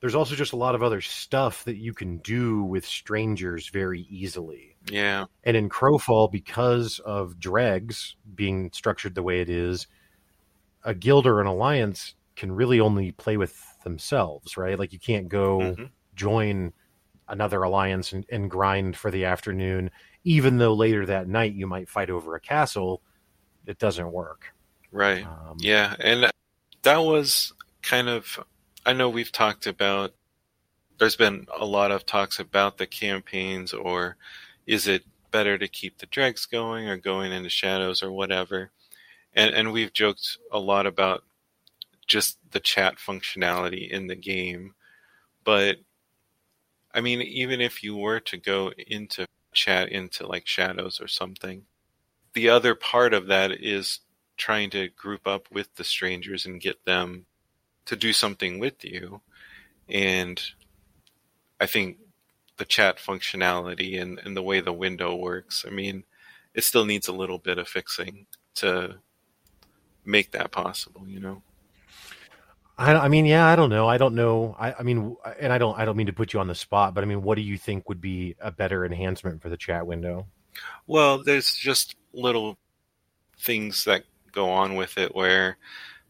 there's 0.00 0.14
also 0.14 0.34
just 0.34 0.52
a 0.52 0.56
lot 0.56 0.74
of 0.74 0.82
other 0.82 1.00
stuff 1.00 1.64
that 1.64 1.76
you 1.76 1.92
can 1.92 2.18
do 2.18 2.62
with 2.62 2.86
strangers 2.86 3.68
very 3.68 4.02
easily. 4.10 4.76
Yeah. 4.90 5.24
And 5.44 5.56
in 5.56 5.68
Crowfall, 5.68 6.30
because 6.30 6.98
of 7.00 7.40
dregs 7.40 8.14
being 8.34 8.70
structured 8.72 9.14
the 9.14 9.22
way 9.22 9.40
it 9.40 9.48
is, 9.50 9.86
a 10.84 10.94
guild 10.94 11.26
or 11.26 11.40
an 11.40 11.46
alliance 11.46 12.14
can 12.36 12.52
really 12.52 12.78
only 12.78 13.10
play 13.12 13.36
with 13.36 13.60
themselves, 13.88 14.56
right? 14.56 14.78
Like 14.78 14.92
you 14.92 14.98
can't 14.98 15.28
go 15.28 15.58
Mhm. 15.58 15.90
join 16.14 16.72
another 17.28 17.62
alliance 17.62 18.12
and, 18.12 18.24
and 18.30 18.50
grind 18.50 18.96
for 18.96 19.10
the 19.10 19.24
afternoon, 19.24 19.90
even 20.24 20.58
though 20.58 20.74
later 20.74 21.06
that 21.06 21.28
night 21.28 21.54
you 21.54 21.66
might 21.66 21.88
fight 21.88 22.10
over 22.10 22.34
a 22.34 22.40
castle. 22.40 23.02
It 23.66 23.78
doesn't 23.78 24.12
work. 24.12 24.54
Right. 24.92 25.24
Um, 25.24 25.56
Yeah, 25.60 25.94
and 26.00 26.30
that 26.82 26.96
was 26.98 27.52
kind 27.82 28.08
of. 28.08 28.42
I 28.86 28.92
know 28.94 29.08
we've 29.10 29.32
talked 29.32 29.66
about. 29.66 30.14
There's 30.98 31.16
been 31.16 31.46
a 31.56 31.64
lot 31.64 31.90
of 31.90 32.06
talks 32.06 32.38
about 32.40 32.78
the 32.78 32.86
campaigns, 32.86 33.72
or 33.72 34.16
is 34.66 34.86
it 34.88 35.04
better 35.30 35.58
to 35.58 35.68
keep 35.68 35.98
the 35.98 36.06
dregs 36.06 36.46
going, 36.46 36.88
or 36.88 36.96
going 36.96 37.32
into 37.32 37.50
shadows, 37.50 38.02
or 38.02 38.10
whatever. 38.10 38.70
And 39.34 39.54
and 39.54 39.72
we've 39.72 39.92
joked 39.92 40.38
a 40.50 40.58
lot 40.58 40.86
about 40.86 41.24
just 42.08 42.38
the 42.50 42.60
chat 42.60 42.96
functionality 42.96 43.88
in 43.88 44.06
the 44.06 44.16
game, 44.16 44.74
but 45.44 45.76
I 46.92 47.00
mean, 47.00 47.20
even 47.22 47.60
if 47.60 47.84
you 47.84 47.96
were 47.96 48.20
to 48.20 48.36
go 48.36 48.72
into 48.76 49.26
chat 49.52 49.90
into 49.90 50.26
like 50.26 50.46
shadows 50.46 51.00
or 51.00 51.08
something, 51.08 51.62
the 52.32 52.48
other 52.48 52.74
part 52.74 53.14
of 53.14 53.26
that 53.26 53.52
is 53.52 54.00
trying 54.36 54.70
to 54.70 54.88
group 54.88 55.26
up 55.26 55.48
with 55.50 55.74
the 55.74 55.84
strangers 55.84 56.46
and 56.46 56.60
get 56.60 56.84
them 56.84 57.26
to 57.86 57.96
do 57.96 58.12
something 58.12 58.58
with 58.58 58.84
you. 58.84 59.20
And 59.88 60.40
I 61.60 61.66
think 61.66 61.98
the 62.56 62.64
chat 62.64 62.98
functionality 62.98 64.00
and, 64.00 64.18
and 64.24 64.36
the 64.36 64.42
way 64.42 64.60
the 64.60 64.72
window 64.72 65.14
works, 65.14 65.64
I 65.66 65.70
mean, 65.70 66.04
it 66.54 66.64
still 66.64 66.84
needs 66.84 67.08
a 67.08 67.12
little 67.12 67.38
bit 67.38 67.58
of 67.58 67.68
fixing 67.68 68.26
to 68.56 68.96
make 70.04 70.32
that 70.32 70.52
possible, 70.52 71.06
you 71.06 71.20
know? 71.20 71.42
I, 72.78 72.94
I 72.94 73.08
mean, 73.08 73.26
yeah, 73.26 73.46
I 73.46 73.56
don't 73.56 73.70
know. 73.70 73.88
I 73.88 73.98
don't 73.98 74.14
know. 74.14 74.56
I, 74.58 74.72
I 74.72 74.82
mean, 74.82 75.16
and 75.40 75.52
I 75.52 75.58
don't. 75.58 75.76
I 75.78 75.84
don't 75.84 75.96
mean 75.96 76.06
to 76.06 76.12
put 76.12 76.32
you 76.32 76.40
on 76.40 76.46
the 76.46 76.54
spot, 76.54 76.94
but 76.94 77.02
I 77.02 77.06
mean, 77.06 77.22
what 77.22 77.34
do 77.34 77.42
you 77.42 77.58
think 77.58 77.88
would 77.88 78.00
be 78.00 78.36
a 78.40 78.50
better 78.52 78.84
enhancement 78.86 79.42
for 79.42 79.48
the 79.48 79.56
chat 79.56 79.86
window? 79.86 80.26
Well, 80.86 81.22
there's 81.22 81.54
just 81.54 81.96
little 82.12 82.56
things 83.40 83.84
that 83.84 84.04
go 84.32 84.50
on 84.50 84.76
with 84.76 84.98
it 84.98 85.14
where 85.14 85.58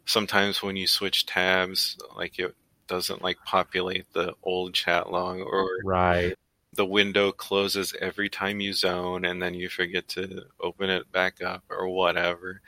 sometimes 0.07 0.63
when 0.63 0.77
you 0.77 0.87
switch 0.87 1.27
tabs, 1.27 1.97
like 2.17 2.39
it 2.39 2.55
doesn't 2.89 3.23
like 3.23 3.39
populate 3.45 4.13
the 4.13 4.35
old 4.43 4.75
chat 4.75 5.11
log 5.11 5.41
or 5.41 5.69
Right. 5.85 6.35
the 6.75 6.87
window 6.87 7.33
closes 7.33 7.95
every 8.01 8.29
time 8.29 8.61
you 8.61 8.73
zone 8.73 9.25
and 9.25 9.43
then 9.43 9.55
you 9.55 9.69
forget 9.69 10.09
to 10.09 10.45
open 10.61 10.91
it 10.91 11.11
back 11.13 11.43
up 11.43 11.65
or 11.71 11.89
whatever. 11.89 12.61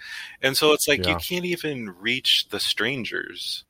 And 0.42 0.56
so 0.56 0.72
it's 0.72 0.88
like 0.88 1.06
you 1.06 1.16
can't 1.16 1.44
even 1.44 1.90
reach 1.90 2.48
the 2.50 2.60
strangers 2.60 3.64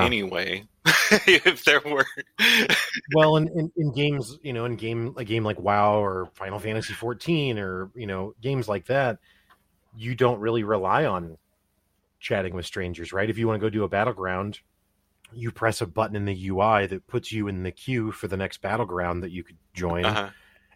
Yeah. 0.00 0.06
anyway. 0.06 0.64
if 1.26 1.64
there 1.64 1.80
were 1.84 2.06
well, 3.14 3.36
in, 3.36 3.48
in, 3.48 3.72
in 3.76 3.92
games, 3.92 4.38
you 4.42 4.52
know, 4.52 4.64
in 4.64 4.76
game 4.76 5.14
a 5.16 5.24
game 5.24 5.44
like 5.44 5.60
WoW 5.60 6.02
or 6.02 6.30
Final 6.34 6.58
Fantasy 6.58 6.94
14 6.94 7.58
or 7.58 7.90
you 7.94 8.06
know 8.06 8.34
games 8.40 8.68
like 8.68 8.86
that, 8.86 9.18
you 9.96 10.14
don't 10.14 10.40
really 10.40 10.64
rely 10.64 11.04
on 11.04 11.36
chatting 12.18 12.54
with 12.54 12.66
strangers, 12.66 13.12
right? 13.12 13.28
If 13.28 13.38
you 13.38 13.46
want 13.46 13.60
to 13.60 13.66
go 13.66 13.70
do 13.70 13.84
a 13.84 13.88
battleground, 13.88 14.60
you 15.32 15.50
press 15.50 15.80
a 15.80 15.86
button 15.86 16.16
in 16.16 16.24
the 16.24 16.48
UI 16.48 16.86
that 16.86 17.06
puts 17.06 17.30
you 17.30 17.48
in 17.48 17.62
the 17.62 17.72
queue 17.72 18.10
for 18.12 18.28
the 18.28 18.36
next 18.36 18.62
battleground 18.62 19.22
that 19.22 19.30
you 19.30 19.44
could 19.44 19.56
join, 19.74 20.04
uh 20.04 20.30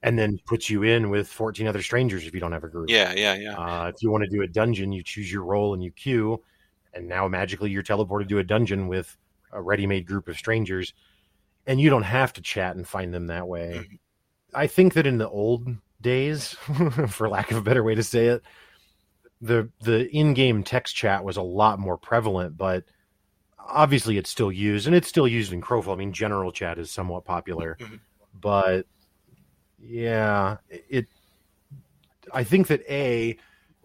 and 0.05 0.19
then 0.19 0.39
puts 0.47 0.69
you 0.69 0.83
in 0.83 1.09
with 1.09 1.27
14 1.29 1.67
other 1.67 1.81
strangers 1.81 2.27
if 2.27 2.35
you 2.35 2.41
don't 2.41 2.53
have 2.53 2.63
a 2.63 2.69
group. 2.69 2.91
Yeah, 2.91 3.15
yeah, 3.17 3.35
yeah. 3.37 3.57
Uh, 3.57 3.89
if 3.89 4.03
you 4.03 4.11
want 4.11 4.23
to 4.23 4.29
do 4.29 4.43
a 4.43 4.47
dungeon, 4.47 4.93
you 4.93 5.03
choose 5.03 5.33
your 5.33 5.45
role 5.45 5.73
and 5.73 5.83
you 5.83 5.91
queue, 5.91 6.43
and 6.95 7.09
now 7.09 7.29
magically 7.29 7.71
you're 7.71 7.83
teleported 7.83 8.29
to 8.29 8.39
a 8.39 8.45
dungeon 8.45 8.89
with 8.89 9.17
a 9.53 9.61
ready-made 9.61 10.07
group 10.07 10.29
of 10.29 10.37
strangers, 10.37 10.95
and 11.67 11.81
you 11.81 11.91
don't 11.91 12.03
have 12.03 12.33
to 12.35 12.41
chat 12.43 12.77
and 12.77 12.87
find 12.87 13.13
them 13.13 13.27
that 13.29 13.47
way. 13.49 13.87
Mhm. 13.89 13.99
I 14.55 14.67
think 14.67 14.95
that 14.95 15.07
in 15.07 15.19
the 15.19 15.29
old 15.29 15.69
days, 16.01 16.55
for 17.09 17.29
lack 17.29 17.51
of 17.51 17.57
a 17.57 17.63
better 17.63 17.83
way 17.83 17.95
to 17.95 18.03
say 18.03 18.27
it, 18.27 18.43
the 19.41 19.69
the 19.81 20.09
in-game 20.15 20.63
text 20.65 20.95
chat 20.95 21.25
was 21.25 21.37
a 21.37 21.43
lot 21.43 21.79
more 21.79 21.99
prevalent, 21.99 22.57
but 22.57 22.85
obviously 23.59 24.17
it's 24.19 24.31
still 24.31 24.53
used, 24.53 24.87
and 24.87 24.95
it's 24.95 25.09
still 25.09 25.27
used 25.29 25.53
in 25.53 25.61
Crowfall. 25.61 25.95
I 25.95 25.97
mean, 25.97 26.13
general 26.13 26.53
chat 26.53 26.79
is 26.79 26.91
somewhat 26.91 27.25
popular, 27.25 27.77
Mhm. 27.81 28.01
but 28.41 28.87
yeah, 29.79 30.59
it. 30.89 31.09
I 32.33 32.43
think 32.45 32.69
that 32.69 32.81
a 32.89 33.37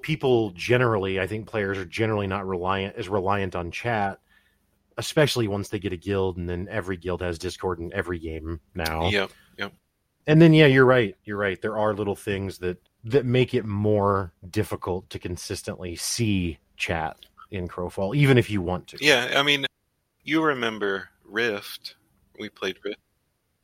people 0.02 0.52
generally, 0.52 1.20
I 1.20 1.28
think 1.28 1.48
players 1.48 1.78
are 1.78 1.86
generally 1.86 2.28
not 2.28 2.48
reliant 2.48 2.96
as 2.96 3.10
reliant 3.10 3.56
on 3.56 3.72
chat, 3.72 4.20
especially 4.98 5.48
once 5.48 5.70
they 5.70 5.80
get 5.80 5.94
a 5.94 5.98
guild, 5.98 6.38
and 6.38 6.50
then 6.50 6.68
every 6.70 6.98
guild 6.98 7.22
has 7.22 7.40
Discord 7.40 7.80
in 7.80 7.94
every 7.94 8.20
game 8.20 8.60
now. 8.76 9.10
Yep, 9.10 9.32
yep. 9.58 9.74
And 10.28 10.42
then 10.42 10.54
yeah, 10.54 10.68
you're 10.68 10.86
right. 10.86 11.16
You're 11.24 11.38
right. 11.38 11.62
There 11.62 11.78
are 11.78 11.94
little 11.94 12.16
things 12.16 12.60
that 12.60 12.78
that 13.06 13.26
make 13.26 13.54
it 13.54 13.66
more 13.66 14.34
difficult 14.50 15.10
to 15.10 15.20
consistently 15.20 15.96
see 15.96 16.60
chat 16.76 17.18
in 17.52 17.68
Crowfall, 17.68 18.16
even 18.16 18.38
if 18.38 18.50
you 18.50 18.62
want 18.62 18.88
to. 18.88 18.98
Yeah, 19.00 19.34
I 19.36 19.44
mean, 19.44 19.66
you 20.24 20.44
remember 20.44 21.10
Rift. 21.26 21.96
We 22.38 22.50
played 22.50 22.78
Rift. 22.84 23.00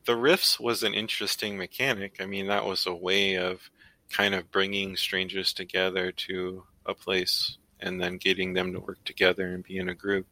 The 0.06 0.16
Rifts 0.16 0.60
was 0.60 0.82
an 0.82 0.94
interesting 0.94 1.58
mechanic. 1.58 2.16
I 2.20 2.26
mean, 2.26 2.46
that 2.46 2.64
was 2.64 2.86
a 2.86 2.94
way 2.94 3.36
of 3.36 3.70
kind 4.10 4.34
of 4.34 4.50
bringing 4.50 4.96
strangers 4.96 5.52
together 5.52 6.12
to 6.12 6.64
a 6.84 6.94
place 6.94 7.58
and 7.80 8.00
then 8.00 8.16
getting 8.16 8.54
them 8.54 8.72
to 8.72 8.80
work 8.80 9.02
together 9.04 9.46
and 9.48 9.64
be 9.64 9.76
in 9.78 9.88
a 9.88 9.94
group 9.94 10.26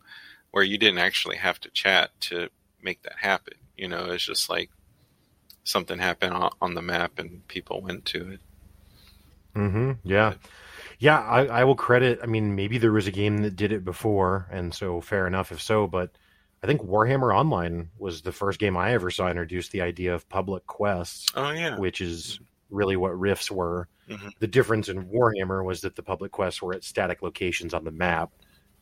where 0.51 0.65
you 0.65 0.79
didn't 0.79 0.99
actually 1.01 1.37
have 1.37 1.61
to 1.61 1.71
chat 1.71 2.11
to 2.21 2.49
make 2.83 3.03
that 3.03 3.17
happen. 3.19 3.55
You 3.77 3.89
know, 3.89 4.07
it's 4.13 4.25
just 4.25 4.49
like 4.49 4.71
something 5.65 5.99
happened 5.99 6.35
on- 6.61 6.75
the 6.75 6.83
map 6.83 7.19
and 7.19 7.47
people 7.49 7.81
went 7.83 8.05
to 8.07 8.33
it. 8.33 8.41
Mm-hmm. 9.55 9.93
Yeah. 10.05 10.35
Yeah, 10.99 11.21
I, 11.21 11.47
I 11.47 11.65
will 11.65 11.75
credit. 11.75 12.21
I 12.23 12.27
mean, 12.27 12.55
maybe 12.55 12.79
there 12.79 12.93
was 12.93 13.07
a 13.07 13.13
game 13.13 13.39
that 13.39 13.57
did 13.57 13.73
it 13.73 13.85
before, 13.85 14.47
and 14.51 14.73
so 14.73 15.01
fair 15.01 15.27
enough 15.27 15.53
if 15.53 15.61
so. 15.61 15.87
But 15.87 16.11
I 16.63 16.67
think 16.67 16.83
Warhammer 16.83 17.35
Online 17.37 17.91
was 17.99 18.23
the 18.23 18.33
first 18.33 18.59
game 18.59 18.77
I 18.77 18.93
ever 18.95 19.11
saw 19.11 19.29
introduce 19.29 19.69
the 19.69 19.83
idea 19.83 20.15
of 20.15 20.29
public 20.29 20.67
quests, 20.67 21.27
Oh, 21.35 21.51
yeah. 21.51 21.77
which 21.79 22.01
is 22.01 22.41
really 22.75 22.97
what 22.97 23.19
rifts 23.19 23.51
were. 23.51 23.89
Mhm. 24.09 24.33
The 24.39 24.47
difference 24.47 24.89
in 24.89 25.07
Warhammer 25.07 25.65
was 25.65 25.81
that 25.83 25.97
the 25.97 26.03
public 26.03 26.33
quests 26.33 26.61
were 26.61 26.75
at 26.75 26.85
static 26.85 27.23
locations 27.23 27.73
on 27.73 27.85
the 27.85 27.91
map, 27.91 28.31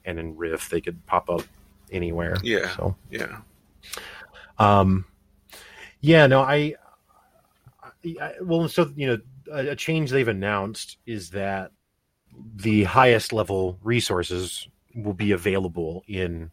and 0.05 0.19
in 0.19 0.37
Rift 0.37 0.71
they 0.71 0.81
could 0.81 1.05
pop 1.07 1.31
up 1.31 1.43
anywhere. 1.91 2.37
Yeah. 2.43 2.75
So, 2.77 2.97
Yeah. 3.11 3.41
um, 4.59 5.05
yeah, 6.01 6.27
no, 6.27 6.41
I, 6.41 6.75
I, 8.05 8.17
I 8.21 8.33
well, 8.43 8.69
so 8.69 8.91
you 8.97 9.07
know, 9.07 9.19
a, 9.53 9.69
a 9.69 9.77
change 9.77 10.11
they've 10.11 10.27
announced 10.27 10.99
is 11.07 11.31
that 11.31 11.71
the 12.57 12.85
highest 12.85 13.33
level 13.33 13.79
resources 13.83 14.69
will 14.95 15.15
be 15.15 15.33
available 15.33 16.03
in 16.09 16.51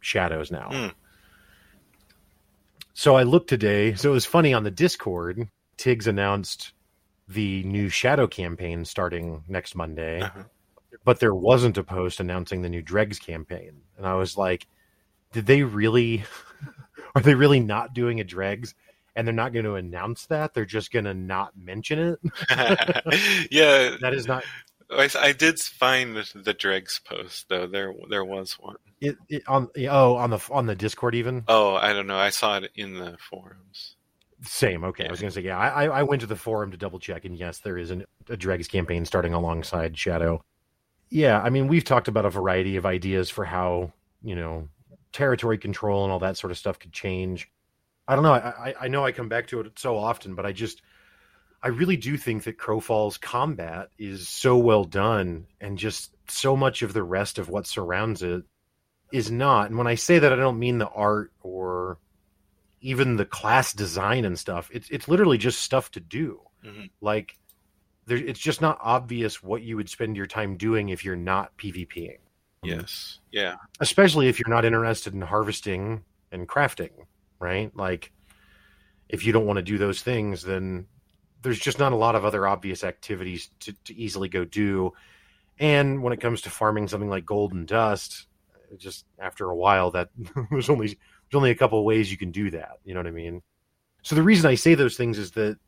Shadows 0.00 0.50
now. 0.50 0.68
Hmm. 0.70 0.88
So 2.94 3.16
I 3.16 3.22
looked 3.22 3.48
today. 3.48 3.94
So 3.94 4.10
it 4.10 4.14
was 4.14 4.26
funny 4.26 4.52
on 4.52 4.64
the 4.64 4.70
Discord. 4.70 5.48
Tiggs 5.76 6.06
announced 6.06 6.72
the 7.32 7.62
new 7.64 7.88
Shadow 7.88 8.26
campaign 8.26 8.84
starting 8.84 9.44
next 9.48 9.74
Monday, 9.74 10.20
Uh-huh. 10.22 10.44
but 11.04 11.20
there 11.20 11.34
wasn't 11.34 11.78
a 11.78 11.84
post 11.84 12.20
announcing 12.20 12.62
the 12.62 12.68
new 12.68 12.82
Dregs 12.82 13.18
campaign, 13.18 13.82
and 13.96 14.06
I 14.06 14.14
was 14.14 14.36
like, 14.36 14.66
did 15.32 15.46
they 15.46 15.62
really? 15.62 16.24
Are 17.14 17.22
they 17.22 17.34
really 17.34 17.60
not 17.60 17.94
doing 17.94 18.20
a 18.20 18.24
Dregs? 18.24 18.74
And 19.14 19.26
they're 19.26 19.34
not 19.34 19.52
going 19.52 19.66
to 19.66 19.74
announce 19.74 20.24
that. 20.26 20.54
They're 20.54 20.64
just 20.64 20.90
going 20.90 21.04
to 21.04 21.12
not 21.12 21.52
mention 21.54 21.98
it. 21.98 22.18
yeah, 23.50 23.96
That 24.00 24.14
is 24.14 24.26
not 24.26 24.42
I, 24.90 25.08
I 25.18 25.32
did 25.32 25.58
find 25.60 26.16
the, 26.16 26.54
dregs 26.54 26.98
post 27.04 27.46
though. 27.48 27.66
There 27.66 27.92
there 28.08 28.24
was 28.24 28.52
one. 28.54 28.76
it, 29.00 29.16
it 29.28 29.42
on. 29.48 29.68
Oh, 29.88 30.16
on 30.16 30.30
the 30.30 30.38
on 30.50 30.66
the 30.66 30.74
Discord 30.74 31.14
even. 31.14 31.44
Oh, 31.48 31.74
I 31.74 31.92
don't 31.92 32.06
know. 32.06 32.18
I 32.18 32.30
saw 32.30 32.58
it 32.58 32.70
in 32.74 32.94
the 32.94 33.16
forums. 33.18 33.96
Same. 34.44 34.84
Okay, 34.84 35.06
I 35.06 35.10
was 35.10 35.20
going 35.20 35.30
to 35.30 35.34
say 35.34 35.44
yeah. 35.44 35.58
I 35.58 35.84
I 35.84 36.02
went 36.02 36.20
to 36.20 36.26
the 36.26 36.36
forum 36.36 36.72
to 36.72 36.76
double 36.76 36.98
check, 36.98 37.24
and 37.24 37.36
yes, 37.36 37.58
there 37.58 37.78
is 37.78 37.90
an, 37.90 38.04
a 38.28 38.36
Dregs 38.36 38.66
campaign 38.66 39.04
starting 39.04 39.34
alongside 39.34 39.96
Shadow. 39.96 40.44
Yeah, 41.10 41.40
I 41.40 41.50
mean 41.50 41.68
we've 41.68 41.84
talked 41.84 42.08
about 42.08 42.24
a 42.24 42.30
variety 42.30 42.76
of 42.76 42.86
ideas 42.86 43.30
for 43.30 43.44
how 43.44 43.92
you 44.22 44.34
know 44.34 44.68
territory 45.12 45.58
control 45.58 46.04
and 46.04 46.12
all 46.12 46.18
that 46.20 46.36
sort 46.36 46.50
of 46.50 46.58
stuff 46.58 46.78
could 46.78 46.92
change. 46.92 47.50
I 48.08 48.14
don't 48.14 48.24
know. 48.24 48.32
I 48.32 48.48
I, 48.70 48.74
I 48.82 48.88
know 48.88 49.04
I 49.04 49.12
come 49.12 49.28
back 49.28 49.46
to 49.48 49.60
it 49.60 49.78
so 49.78 49.96
often, 49.96 50.34
but 50.34 50.44
I 50.44 50.52
just 50.52 50.82
I 51.62 51.68
really 51.68 51.96
do 51.96 52.16
think 52.16 52.42
that 52.44 52.58
Crowfall's 52.58 53.18
combat 53.18 53.90
is 53.96 54.28
so 54.28 54.56
well 54.58 54.82
done, 54.84 55.46
and 55.60 55.78
just 55.78 56.12
so 56.28 56.56
much 56.56 56.82
of 56.82 56.92
the 56.92 57.04
rest 57.04 57.38
of 57.38 57.48
what 57.48 57.68
surrounds 57.68 58.22
it 58.22 58.42
is 59.12 59.30
not. 59.30 59.68
And 59.68 59.78
when 59.78 59.86
I 59.86 59.94
say 59.94 60.18
that, 60.18 60.32
I 60.32 60.36
don't 60.36 60.58
mean 60.58 60.78
the 60.78 60.88
art 60.88 61.32
or 61.42 61.98
even 62.82 63.16
the 63.16 63.24
class 63.24 63.72
design 63.72 64.24
and 64.24 64.38
stuff. 64.38 64.68
It's 64.72 64.90
it's 64.90 65.08
literally 65.08 65.38
just 65.38 65.62
stuff 65.62 65.90
to 65.92 66.00
do. 66.00 66.40
Mhm. 66.64 66.90
Like 67.00 67.38
there, 68.06 68.18
it's 68.18 68.40
just 68.40 68.60
not 68.60 68.78
obvious 68.80 69.42
what 69.42 69.62
you 69.62 69.76
would 69.76 69.88
spend 69.88 70.16
your 70.16 70.26
time 70.26 70.56
doing 70.56 70.88
if 70.88 71.04
you're 71.04 71.16
not 71.16 71.56
PvPing. 71.56 72.18
Yes. 72.62 73.20
Yeah. 73.30 73.56
Especially 73.80 74.28
if 74.28 74.38
you're 74.38 74.54
not 74.54 74.64
interested 74.64 75.14
in 75.14 75.20
harvesting 75.20 76.04
and 76.30 76.48
crafting, 76.48 76.90
right? 77.38 77.74
Like 77.76 78.12
if 79.08 79.24
you 79.24 79.32
don't 79.32 79.46
want 79.46 79.58
to 79.58 79.62
do 79.62 79.78
those 79.78 80.02
things, 80.02 80.42
then 80.42 80.86
there's 81.42 81.58
just 81.58 81.78
not 81.78 81.92
a 81.92 81.96
lot 81.96 82.14
of 82.14 82.24
other 82.24 82.46
obvious 82.46 82.84
activities 82.84 83.50
to, 83.60 83.72
to 83.84 83.94
easily 83.94 84.28
go 84.28 84.44
do. 84.44 84.92
And 85.58 86.02
when 86.02 86.12
it 86.12 86.20
comes 86.20 86.42
to 86.42 86.50
farming 86.50 86.88
something 86.88 87.10
like 87.10 87.26
gold 87.26 87.52
and 87.52 87.66
dust, 87.66 88.26
just 88.78 89.04
after 89.18 89.50
a 89.50 89.56
while 89.56 89.90
that 89.92 90.10
there's 90.50 90.70
only 90.70 90.98
there's 91.32 91.38
only 91.38 91.50
a 91.50 91.54
couple 91.54 91.78
of 91.78 91.84
ways 91.86 92.10
you 92.10 92.18
can 92.18 92.30
do 92.30 92.50
that. 92.50 92.78
You 92.84 92.92
know 92.92 93.00
what 93.00 93.06
I 93.06 93.12
mean? 93.12 93.40
So 94.02 94.14
the 94.14 94.22
reason 94.22 94.50
I 94.50 94.54
say 94.54 94.74
those 94.74 94.98
things 94.98 95.18
is 95.18 95.30
that 95.32 95.58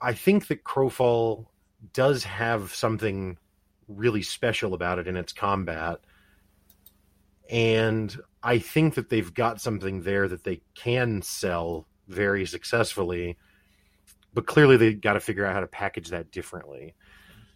I 0.00 0.14
think 0.14 0.48
that 0.48 0.64
Crowfall 0.64 1.46
does 1.92 2.24
have 2.24 2.74
something 2.74 3.38
really 3.86 4.22
special 4.22 4.74
about 4.74 4.98
it 4.98 5.06
in 5.06 5.16
its 5.16 5.32
combat. 5.32 6.00
And 7.48 8.14
I 8.42 8.58
think 8.58 8.94
that 8.94 9.10
they've 9.10 9.32
got 9.32 9.60
something 9.60 10.02
there 10.02 10.26
that 10.26 10.42
they 10.42 10.60
can 10.74 11.22
sell 11.22 11.86
very 12.08 12.44
successfully, 12.44 13.36
but 14.34 14.46
clearly 14.46 14.76
they 14.76 14.92
got 14.92 15.12
to 15.12 15.20
figure 15.20 15.46
out 15.46 15.54
how 15.54 15.60
to 15.60 15.68
package 15.68 16.08
that 16.08 16.32
differently. 16.32 16.94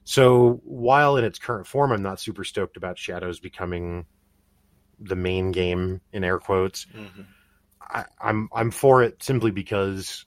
So 0.04 0.60
while 0.64 1.16
in 1.16 1.24
its 1.24 1.38
current 1.40 1.66
form, 1.66 1.90
I'm 1.90 2.02
not 2.02 2.20
super 2.20 2.44
stoked 2.44 2.76
about 2.76 2.96
Shadows 2.96 3.40
becoming 3.40 4.06
the 5.02 5.16
main 5.16 5.52
game 5.52 6.00
in 6.12 6.24
air 6.24 6.38
quotes. 6.38 6.86
hmm 6.92 7.22
I, 7.80 8.04
I'm 8.20 8.48
I'm 8.54 8.70
for 8.70 9.02
it 9.02 9.22
simply 9.22 9.50
because 9.50 10.24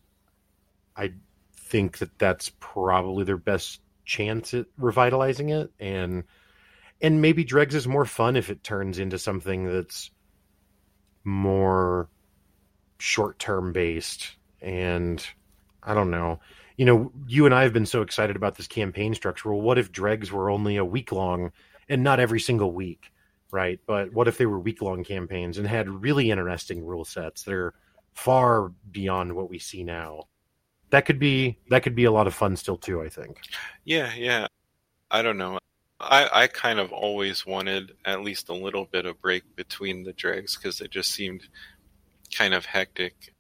I 0.96 1.14
think 1.56 1.98
that 1.98 2.18
that's 2.20 2.52
probably 2.60 3.24
their 3.24 3.38
best 3.38 3.82
chance 4.06 4.54
at 4.54 4.68
revitalizing 4.78 5.50
it, 5.50 5.72
and 5.80 6.24
and 7.02 7.22
maybe 7.22 7.44
Dregs 7.44 7.76
is 7.76 7.88
more 7.88 8.06
fun 8.06 8.36
if 8.36 8.50
it 8.50 8.64
turns 8.64 9.00
into 9.00 9.18
something 9.18 9.66
that's 9.66 10.12
more 11.24 12.10
short 13.00 13.40
term 13.40 13.74
based, 13.74 14.36
and 14.62 15.26
I 15.84 15.94
don't 15.94 16.12
know. 16.12 16.40
You 16.78 16.86
know, 16.86 17.12
you 17.28 17.46
and 17.46 17.56
I 17.56 17.64
have 17.64 17.74
been 17.74 17.86
so 17.86 18.02
excited 18.02 18.36
about 18.36 18.56
this 18.56 18.68
campaign 18.68 19.14
structure. 19.16 19.50
Well, 19.52 19.62
what 19.62 19.78
if 19.78 19.92
Dregs 19.92 20.32
were 20.32 20.50
only 20.50 20.78
a 20.78 20.86
week 20.86 21.12
long 21.12 21.52
and 21.88 22.04
not 22.04 22.20
every 22.20 22.40
single 22.40 22.74
week? 22.74 23.12
Right? 23.56 23.80
But 23.88 24.14
what 24.14 24.28
if 24.28 24.38
they 24.38 24.46
were 24.46 24.60
week 24.60 24.82
long 24.82 25.04
campaigns 25.04 25.58
and 25.58 25.66
had 25.66 25.90
really 25.90 26.30
interesting 26.30 26.86
rule 26.86 27.06
sets 27.06 27.44
that 27.44 27.54
are 27.54 27.74
far 28.14 28.74
beyond 28.92 29.34
what 29.34 29.50
we 29.50 29.58
see 29.58 29.84
now? 29.84 30.26
That 30.90 31.06
could 31.06 31.18
be 31.18 31.58
that 31.70 31.82
could 31.82 31.96
be 31.96 32.04
a 32.04 32.12
lot 32.12 32.28
of 32.28 32.34
fun 32.34 32.56
still 32.58 32.78
too. 32.78 33.02
I 33.02 33.10
think. 33.10 33.40
Yeah. 33.86 34.14
Yeah. 34.16 34.48
I 35.10 35.22
don't 35.22 35.38
know. 35.38 35.58
I, 36.00 36.30
I 36.44 36.48
kind 36.48 36.80
of 36.80 36.92
always 36.92 37.46
wanted 37.46 37.94
at 38.04 38.22
least 38.22 38.50
a 38.50 38.54
little 38.54 38.86
bit 38.86 39.06
of 39.06 39.22
break 39.22 39.44
between 39.56 40.04
the 40.04 40.12
dregs 40.12 40.58
because 40.58 40.82
it 40.82 40.92
just 40.92 41.12
seemed 41.12 41.48
kind 42.36 42.54
of 42.54 42.66
hectic 42.66 43.34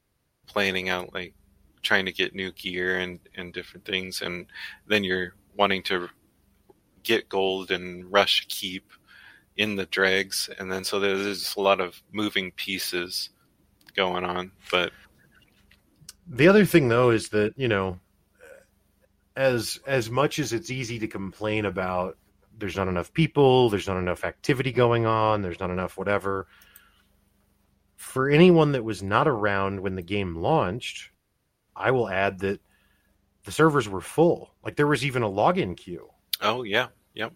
planning 0.47 0.87
out 0.87 1.13
like 1.13 1.33
trying 1.81 2.05
to 2.05 2.13
get 2.13 2.33
new 2.33 2.51
gear 2.53 2.97
and, 2.97 3.19
and 3.35 3.53
different 3.53 3.85
things 3.85 4.21
and 4.21 4.45
then 4.87 5.03
you're 5.03 5.33
wanting 5.57 5.83
to 5.83 6.07
get 7.03 7.27
gold 7.27 7.71
and 7.71 8.09
rush 8.11 8.45
keep 8.47 8.89
in 9.57 9.75
the 9.75 9.85
dregs 9.85 10.49
and 10.59 10.71
then 10.71 10.83
so 10.83 10.99
there's 10.99 11.39
just 11.39 11.55
a 11.55 11.61
lot 11.61 11.79
of 11.79 12.01
moving 12.11 12.51
pieces 12.51 13.29
going 13.95 14.23
on 14.25 14.51
but 14.71 14.91
The 16.27 16.47
other 16.47 16.65
thing 16.65 16.87
though 16.89 17.11
is 17.11 17.29
that 17.29 17.53
you 17.55 17.67
know, 17.67 17.99
as 19.35 19.79
as 19.85 20.09
much 20.09 20.39
as 20.39 20.53
it's 20.53 20.71
easy 20.71 20.97
to 20.99 21.07
complain 21.07 21.65
about, 21.65 22.17
there's 22.57 22.75
not 22.75 22.87
enough 22.87 23.13
people, 23.13 23.69
there's 23.69 23.87
not 23.87 23.97
enough 23.97 24.23
activity 24.23 24.71
going 24.71 25.05
on, 25.05 25.41
there's 25.41 25.59
not 25.59 25.69
enough 25.69 25.97
whatever. 25.97 26.47
For 27.95 28.29
anyone 28.29 28.71
that 28.73 28.83
was 28.83 29.03
not 29.03 29.27
around 29.27 29.79
when 29.81 29.95
the 29.95 30.01
game 30.01 30.35
launched, 30.35 31.11
I 31.75 31.91
will 31.91 32.09
add 32.09 32.39
that 32.39 32.59
the 33.43 33.51
servers 33.51 33.87
were 33.87 34.01
full. 34.01 34.53
Like 34.63 34.75
there 34.75 34.87
was 34.87 35.05
even 35.05 35.23
a 35.23 35.29
login 35.29 35.77
queue. 35.77 36.09
oh 36.41 36.63
yeah 36.63 36.87
yep 37.13 37.33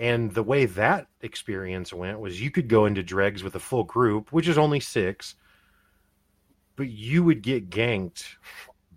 And 0.00 0.32
the 0.32 0.42
way 0.42 0.64
that 0.64 1.08
experience 1.20 1.92
went 1.92 2.20
was 2.20 2.40
you 2.40 2.50
could 2.50 2.68
go 2.68 2.86
into 2.86 3.02
dregs 3.02 3.44
with 3.44 3.54
a 3.54 3.60
full 3.60 3.84
group, 3.84 4.32
which 4.32 4.48
is 4.48 4.56
only 4.56 4.80
six, 4.80 5.34
but 6.74 6.88
you 6.88 7.22
would 7.22 7.42
get 7.42 7.68
ganked 7.68 8.24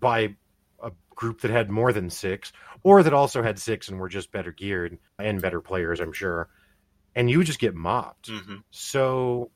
by 0.00 0.34
a 0.82 0.90
group 1.14 1.42
that 1.42 1.50
had 1.50 1.70
more 1.70 1.92
than 1.92 2.08
six, 2.08 2.54
or 2.82 3.02
that 3.02 3.12
also 3.12 3.42
had 3.42 3.58
six 3.58 3.90
and 3.90 4.00
were 4.00 4.08
just 4.08 4.32
better 4.32 4.50
geared 4.50 4.96
and 5.18 5.42
better 5.42 5.60
players, 5.60 6.00
I'm 6.00 6.14
sure. 6.14 6.48
And 7.14 7.30
you 7.30 7.36
would 7.36 7.46
just 7.46 7.58
get 7.60 7.74
mopped. 7.74 8.28
hmm 8.28 8.56
So 8.70 9.50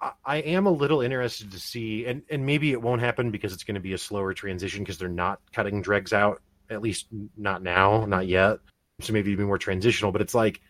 I, 0.00 0.12
I 0.24 0.36
am 0.38 0.64
a 0.64 0.70
little 0.70 1.02
interested 1.02 1.52
to 1.52 1.60
see, 1.60 2.06
and, 2.06 2.22
and 2.30 2.46
maybe 2.46 2.72
it 2.72 2.80
won't 2.80 3.02
happen 3.02 3.30
because 3.30 3.52
it's 3.52 3.64
going 3.64 3.74
to 3.74 3.80
be 3.82 3.92
a 3.92 3.98
slower 3.98 4.32
transition 4.32 4.82
because 4.82 4.96
they're 4.96 5.10
not 5.10 5.40
cutting 5.52 5.82
dregs 5.82 6.14
out, 6.14 6.40
at 6.70 6.80
least 6.80 7.08
not 7.36 7.62
now, 7.62 8.06
not 8.06 8.26
yet. 8.26 8.60
So 9.00 9.12
maybe 9.12 9.34
be 9.36 9.44
more 9.44 9.58
transitional, 9.58 10.12
but 10.12 10.20
it's 10.20 10.34
like, 10.34 10.60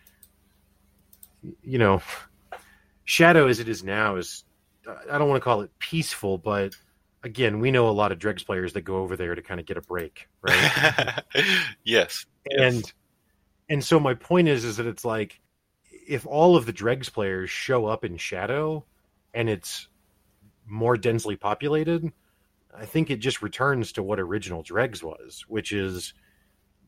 you 1.63 1.79
know, 1.79 2.01
Shadow 3.05 3.47
as 3.47 3.59
it 3.59 3.67
is 3.67 3.83
now 3.83 4.17
is, 4.17 4.43
I 5.09 5.17
don't 5.17 5.29
want 5.29 5.41
to 5.41 5.43
call 5.43 5.61
it 5.61 5.71
peaceful, 5.79 6.37
but 6.37 6.75
again, 7.23 7.59
we 7.59 7.71
know 7.71 7.89
a 7.89 7.91
lot 7.91 8.11
of 8.11 8.19
dregs 8.19 8.43
players 8.43 8.73
that 8.73 8.81
go 8.81 8.97
over 8.97 9.15
there 9.15 9.33
to 9.33 9.41
kind 9.41 9.59
of 9.59 9.65
get 9.65 9.77
a 9.77 9.81
break, 9.81 10.27
right? 10.41 11.23
yes 11.83 12.25
and 12.57 12.91
and 13.69 13.83
so 13.83 13.99
my 13.99 14.13
point 14.13 14.47
is 14.47 14.63
is 14.63 14.77
that 14.77 14.85
it's 14.85 15.05
like 15.05 15.39
if 16.07 16.25
all 16.25 16.55
of 16.55 16.65
the 16.65 16.73
dregs 16.73 17.09
players 17.09 17.49
show 17.49 17.85
up 17.85 18.03
in 18.03 18.17
shadow 18.17 18.83
and 19.33 19.49
it's 19.49 19.87
more 20.65 20.97
densely 20.97 21.35
populated 21.35 22.11
i 22.75 22.85
think 22.85 23.09
it 23.09 23.17
just 23.17 23.41
returns 23.41 23.91
to 23.91 24.03
what 24.03 24.19
original 24.19 24.63
dregs 24.63 25.03
was 25.03 25.45
which 25.47 25.71
is 25.71 26.13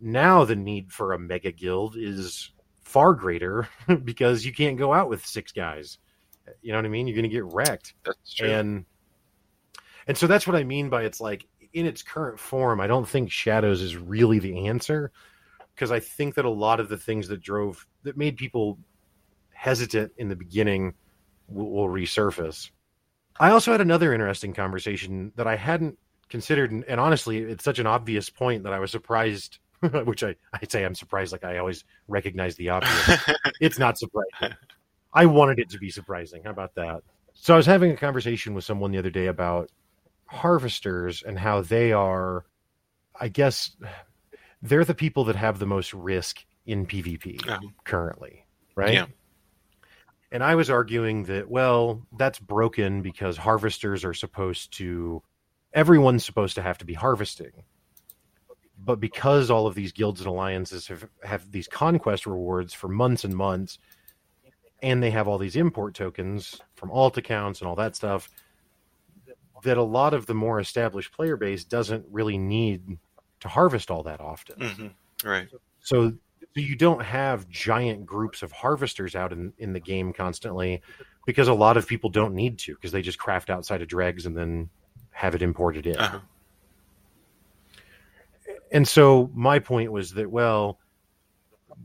now 0.01 0.43
the 0.43 0.55
need 0.55 0.91
for 0.91 1.13
a 1.13 1.19
mega 1.19 1.51
guild 1.51 1.95
is 1.97 2.51
far 2.81 3.13
greater 3.13 3.67
because 4.03 4.45
you 4.45 4.53
can't 4.53 4.77
go 4.77 4.93
out 4.93 5.09
with 5.09 5.25
six 5.25 5.51
guys 5.51 5.97
you 6.61 6.71
know 6.71 6.77
what 6.77 6.85
i 6.85 6.89
mean 6.89 7.07
you're 7.07 7.15
going 7.15 7.23
to 7.23 7.29
get 7.29 7.45
wrecked 7.45 7.93
that's 8.03 8.33
true 8.33 8.49
and 8.49 8.85
and 10.07 10.17
so 10.17 10.27
that's 10.27 10.47
what 10.47 10.55
I 10.55 10.63
mean 10.63 10.89
by 10.89 11.03
it's 11.03 11.21
like 11.21 11.47
in 11.73 11.85
its 11.85 12.03
current 12.03 12.39
form, 12.39 12.81
I 12.81 12.87
don't 12.87 13.07
think 13.07 13.31
Shadows 13.31 13.81
is 13.81 13.95
really 13.95 14.39
the 14.39 14.67
answer 14.67 15.11
because 15.73 15.91
I 15.91 15.99
think 15.99 16.35
that 16.35 16.45
a 16.45 16.49
lot 16.49 16.79
of 16.79 16.89
the 16.89 16.97
things 16.97 17.27
that 17.29 17.41
drove 17.41 17.87
that 18.03 18.17
made 18.17 18.37
people 18.37 18.77
hesitant 19.51 20.11
in 20.17 20.27
the 20.27 20.35
beginning 20.35 20.93
will, 21.47 21.71
will 21.71 21.87
resurface. 21.87 22.71
I 23.39 23.51
also 23.51 23.71
had 23.71 23.81
another 23.81 24.13
interesting 24.13 24.53
conversation 24.53 25.31
that 25.35 25.47
I 25.47 25.55
hadn't 25.55 25.97
considered, 26.29 26.71
and, 26.71 26.83
and 26.85 26.99
honestly, 26.99 27.37
it's 27.37 27.63
such 27.63 27.79
an 27.79 27.87
obvious 27.87 28.29
point 28.29 28.63
that 28.63 28.73
I 28.73 28.79
was 28.79 28.91
surprised. 28.91 29.59
Which 30.05 30.23
I 30.23 30.35
I'd 30.53 30.71
say 30.71 30.83
I'm 30.83 30.95
surprised, 30.95 31.31
like 31.31 31.43
I 31.43 31.57
always 31.57 31.83
recognize 32.07 32.55
the 32.55 32.69
obvious. 32.71 33.19
it's 33.59 33.79
not 33.79 33.97
surprising. 33.97 34.55
I 35.13 35.25
wanted 35.25 35.59
it 35.59 35.69
to 35.71 35.79
be 35.79 35.89
surprising. 35.89 36.43
How 36.43 36.51
about 36.51 36.75
that? 36.75 37.01
So 37.33 37.53
I 37.53 37.57
was 37.57 37.65
having 37.65 37.91
a 37.91 37.97
conversation 37.97 38.53
with 38.53 38.63
someone 38.63 38.91
the 38.91 38.99
other 38.99 39.09
day 39.09 39.27
about 39.27 39.69
harvesters 40.25 41.23
and 41.23 41.37
how 41.37 41.61
they 41.61 41.91
are, 41.91 42.45
I 43.19 43.27
guess, 43.27 43.71
they're 44.61 44.85
the 44.85 44.93
people 44.93 45.25
that 45.25 45.35
have 45.35 45.59
the 45.59 45.65
most 45.65 45.93
risk 45.93 46.45
in 46.65 46.85
PvP 46.85 47.47
Um, 47.49 47.73
currently, 47.83 48.45
right? 48.75 48.93
Yeah. 48.93 49.05
And 50.31 50.43
I 50.43 50.55
was 50.55 50.69
arguing 50.69 51.23
that, 51.25 51.49
well, 51.49 52.05
that's 52.17 52.39
broken 52.39 53.01
because 53.01 53.35
harvesters 53.35 54.05
are 54.05 54.13
supposed 54.13 54.71
to, 54.77 55.21
everyone's 55.73 56.23
supposed 56.23 56.55
to 56.55 56.61
have 56.61 56.77
to 56.77 56.85
be 56.85 56.93
harvesting. 56.93 57.63
But 58.83 58.99
because 58.99 59.51
all 59.51 59.67
of 59.67 59.75
these 59.75 59.91
guilds 59.91 60.21
and 60.21 60.27
alliances 60.27 60.87
have, 60.87 61.07
have 61.23 61.51
these 61.51 61.67
conquest 61.67 62.25
rewards 62.25 62.73
for 62.73 62.87
months 62.87 63.23
and 63.23 63.35
months, 63.35 63.77
and 64.81 65.03
they 65.03 65.11
have 65.11 65.27
all 65.27 65.37
these 65.37 65.55
import 65.55 65.93
tokens 65.93 66.59
from 66.75 66.91
alt 66.91 67.17
accounts 67.17 67.61
and 67.61 67.67
all 67.67 67.75
that 67.75 67.95
stuff, 67.95 68.29
that 69.63 69.77
a 69.77 69.83
lot 69.83 70.13
of 70.13 70.25
the 70.25 70.33
more 70.33 70.59
established 70.59 71.13
player 71.13 71.37
base 71.37 71.63
doesn't 71.63 72.05
really 72.09 72.37
need 72.37 72.97
to 73.39 73.47
harvest 73.47 73.91
all 73.91 74.03
that 74.03 74.19
often. 74.19 74.55
hmm 74.59 74.87
right 75.27 75.47
So 75.81 76.13
so 76.53 76.59
you 76.59 76.75
don't 76.75 77.01
have 77.01 77.47
giant 77.49 78.05
groups 78.05 78.41
of 78.41 78.51
harvesters 78.51 79.15
out 79.15 79.31
in, 79.31 79.53
in 79.57 79.73
the 79.73 79.79
game 79.79 80.11
constantly 80.11 80.81
because 81.25 81.47
a 81.47 81.53
lot 81.53 81.77
of 81.77 81.87
people 81.87 82.09
don't 82.09 82.33
need 82.33 82.57
to 82.59 82.73
because 82.73 82.91
they 82.91 83.01
just 83.01 83.19
craft 83.19 83.49
outside 83.49 83.81
of 83.81 83.87
dregs 83.87 84.25
and 84.25 84.35
then 84.35 84.69
have 85.11 85.35
it 85.35 85.41
imported 85.41 85.85
in. 85.87 85.97
uh-huh. 85.97 86.19
And 88.71 88.87
so 88.87 89.29
my 89.33 89.59
point 89.59 89.91
was 89.91 90.13
that 90.13 90.29
well, 90.29 90.79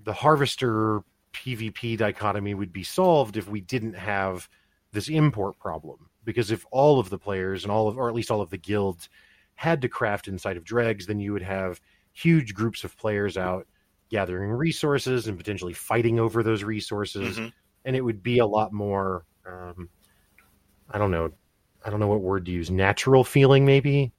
the 0.05 0.13
harvester 0.13 1.03
PvP 1.33 1.99
dichotomy 1.99 2.55
would 2.55 2.73
be 2.73 2.83
solved 2.83 3.37
if 3.37 3.49
we 3.49 3.61
didn't 3.61 3.95
have 3.95 4.49
this 4.93 5.09
import 5.09 5.59
problem. 5.59 6.09
Because 6.25 6.51
if 6.51 6.65
all 6.73 6.99
of 6.99 7.11
the 7.11 7.19
players 7.19 7.65
and 7.65 7.71
all 7.71 7.89
of, 7.89 7.97
or 7.99 8.09
at 8.09 8.15
least 8.15 8.31
all 8.31 8.41
of 8.41 8.51
the 8.51 8.59
guilds, 8.59 9.09
had 9.55 9.81
to 9.83 9.89
craft 9.89 10.29
inside 10.29 10.57
of 10.57 10.65
dregs, 10.65 11.07
then 11.07 11.21
you 11.21 11.33
would 11.33 11.43
have 11.43 11.81
huge 12.13 12.55
groups 12.55 12.85
of 12.85 12.97
players 12.97 13.37
out 13.37 13.67
gathering 14.11 14.51
resources 14.51 15.29
and 15.29 15.37
potentially 15.37 15.73
fighting 15.73 16.19
over 16.19 16.43
those 16.43 16.65
resources, 16.65 17.37
hmm 17.39 17.47
and 17.85 17.95
it 17.95 18.01
would 18.01 18.21
be 18.21 18.39
a 18.39 18.47
lot 18.47 18.73
more. 18.73 19.25
Um, 19.49 19.89
I 20.91 20.99
don't 20.99 21.13
know. 21.13 21.31
I 21.85 21.91
don't 21.91 22.01
know 22.01 22.09
what 22.09 22.21
word 22.21 22.45
to 22.47 22.51
use. 22.51 22.69
Natural 22.69 23.23
feeling, 23.23 23.65
maybe, 23.65 24.13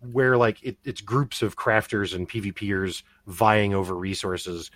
where 0.00 0.36
like 0.36 0.62
it, 0.62 0.78
it's 0.84 1.00
groups 1.00 1.42
of 1.42 1.56
crafters 1.56 2.14
and 2.14 2.28
PvPers 2.28 3.02
vying 3.26 3.74
over 3.74 3.94
resources, 3.94 4.70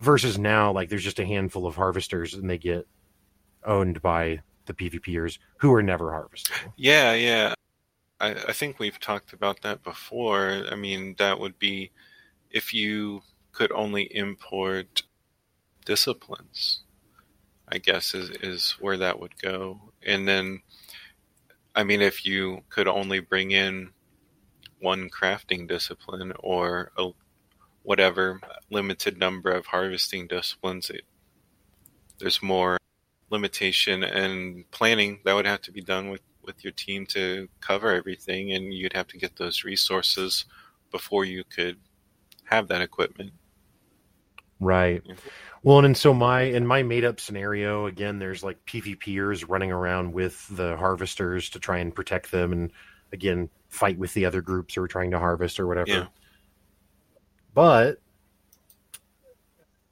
versus 0.00 0.38
now 0.38 0.72
like 0.72 0.88
there's 0.88 1.04
just 1.04 1.18
a 1.18 1.26
handful 1.26 1.66
of 1.66 1.74
harvesters 1.74 2.34
and 2.34 2.48
they 2.48 2.58
get 2.58 2.86
owned 3.64 4.00
by 4.00 4.40
the 4.66 4.74
PvPers 4.74 5.38
who 5.58 5.74
are 5.74 5.82
never 5.82 6.12
harvesting. 6.12 6.72
Yeah, 6.76 7.14
yeah. 7.14 7.54
I, 8.20 8.30
I 8.30 8.52
think 8.52 8.78
we've 8.78 9.00
talked 9.00 9.32
about 9.32 9.62
that 9.62 9.82
before. 9.82 10.64
I 10.70 10.74
mean, 10.74 11.16
that 11.18 11.38
would 11.38 11.58
be 11.58 11.90
if 12.50 12.72
you 12.72 13.22
could 13.52 13.72
only 13.72 14.02
import 14.14 15.02
disciplines, 15.84 16.82
I 17.68 17.78
guess 17.78 18.14
is, 18.14 18.30
is 18.42 18.76
where 18.80 18.96
that 18.98 19.18
would 19.20 19.40
go. 19.40 19.80
And 20.04 20.28
then, 20.28 20.62
I 21.74 21.84
mean, 21.84 22.02
if 22.02 22.24
you 22.24 22.62
could 22.68 22.88
only 22.88 23.20
bring 23.20 23.50
in 23.50 23.90
one 24.80 25.08
crafting 25.10 25.68
discipline 25.68 26.32
or 26.40 26.92
a, 26.96 27.10
whatever 27.82 28.40
limited 28.70 29.18
number 29.18 29.50
of 29.50 29.66
harvesting 29.66 30.26
disciplines, 30.26 30.90
it, 30.90 31.02
there's 32.18 32.42
more 32.42 32.78
limitation 33.30 34.02
and 34.02 34.70
planning 34.70 35.20
that 35.24 35.34
would 35.34 35.46
have 35.46 35.62
to 35.62 35.72
be 35.72 35.82
done 35.82 36.10
with 36.10 36.22
with 36.42 36.64
your 36.64 36.72
team 36.72 37.04
to 37.04 37.46
cover 37.60 37.94
everything 37.94 38.52
and 38.52 38.72
you'd 38.72 38.94
have 38.94 39.06
to 39.06 39.18
get 39.18 39.36
those 39.36 39.64
resources 39.64 40.46
before 40.90 41.26
you 41.26 41.44
could 41.44 41.76
have 42.44 42.68
that 42.68 42.80
equipment 42.80 43.30
Right. 44.60 45.02
Yeah. 45.04 45.14
Well, 45.62 45.84
and 45.84 45.96
so 45.96 46.12
my 46.12 46.42
in 46.42 46.66
my 46.66 46.82
made 46.82 47.04
up 47.04 47.20
scenario 47.20 47.86
again, 47.86 48.18
there's 48.18 48.42
like 48.42 48.64
PvPers 48.66 49.44
running 49.48 49.70
around 49.70 50.12
with 50.12 50.46
the 50.48 50.76
harvesters 50.76 51.50
to 51.50 51.60
try 51.60 51.78
and 51.78 51.94
protect 51.94 52.30
them, 52.30 52.52
and 52.52 52.72
again 53.12 53.48
fight 53.68 53.98
with 53.98 54.14
the 54.14 54.24
other 54.24 54.40
groups 54.40 54.74
who 54.74 54.82
are 54.82 54.88
trying 54.88 55.10
to 55.10 55.18
harvest 55.18 55.60
or 55.60 55.66
whatever. 55.66 55.90
Yeah. 55.90 56.06
But, 57.54 57.98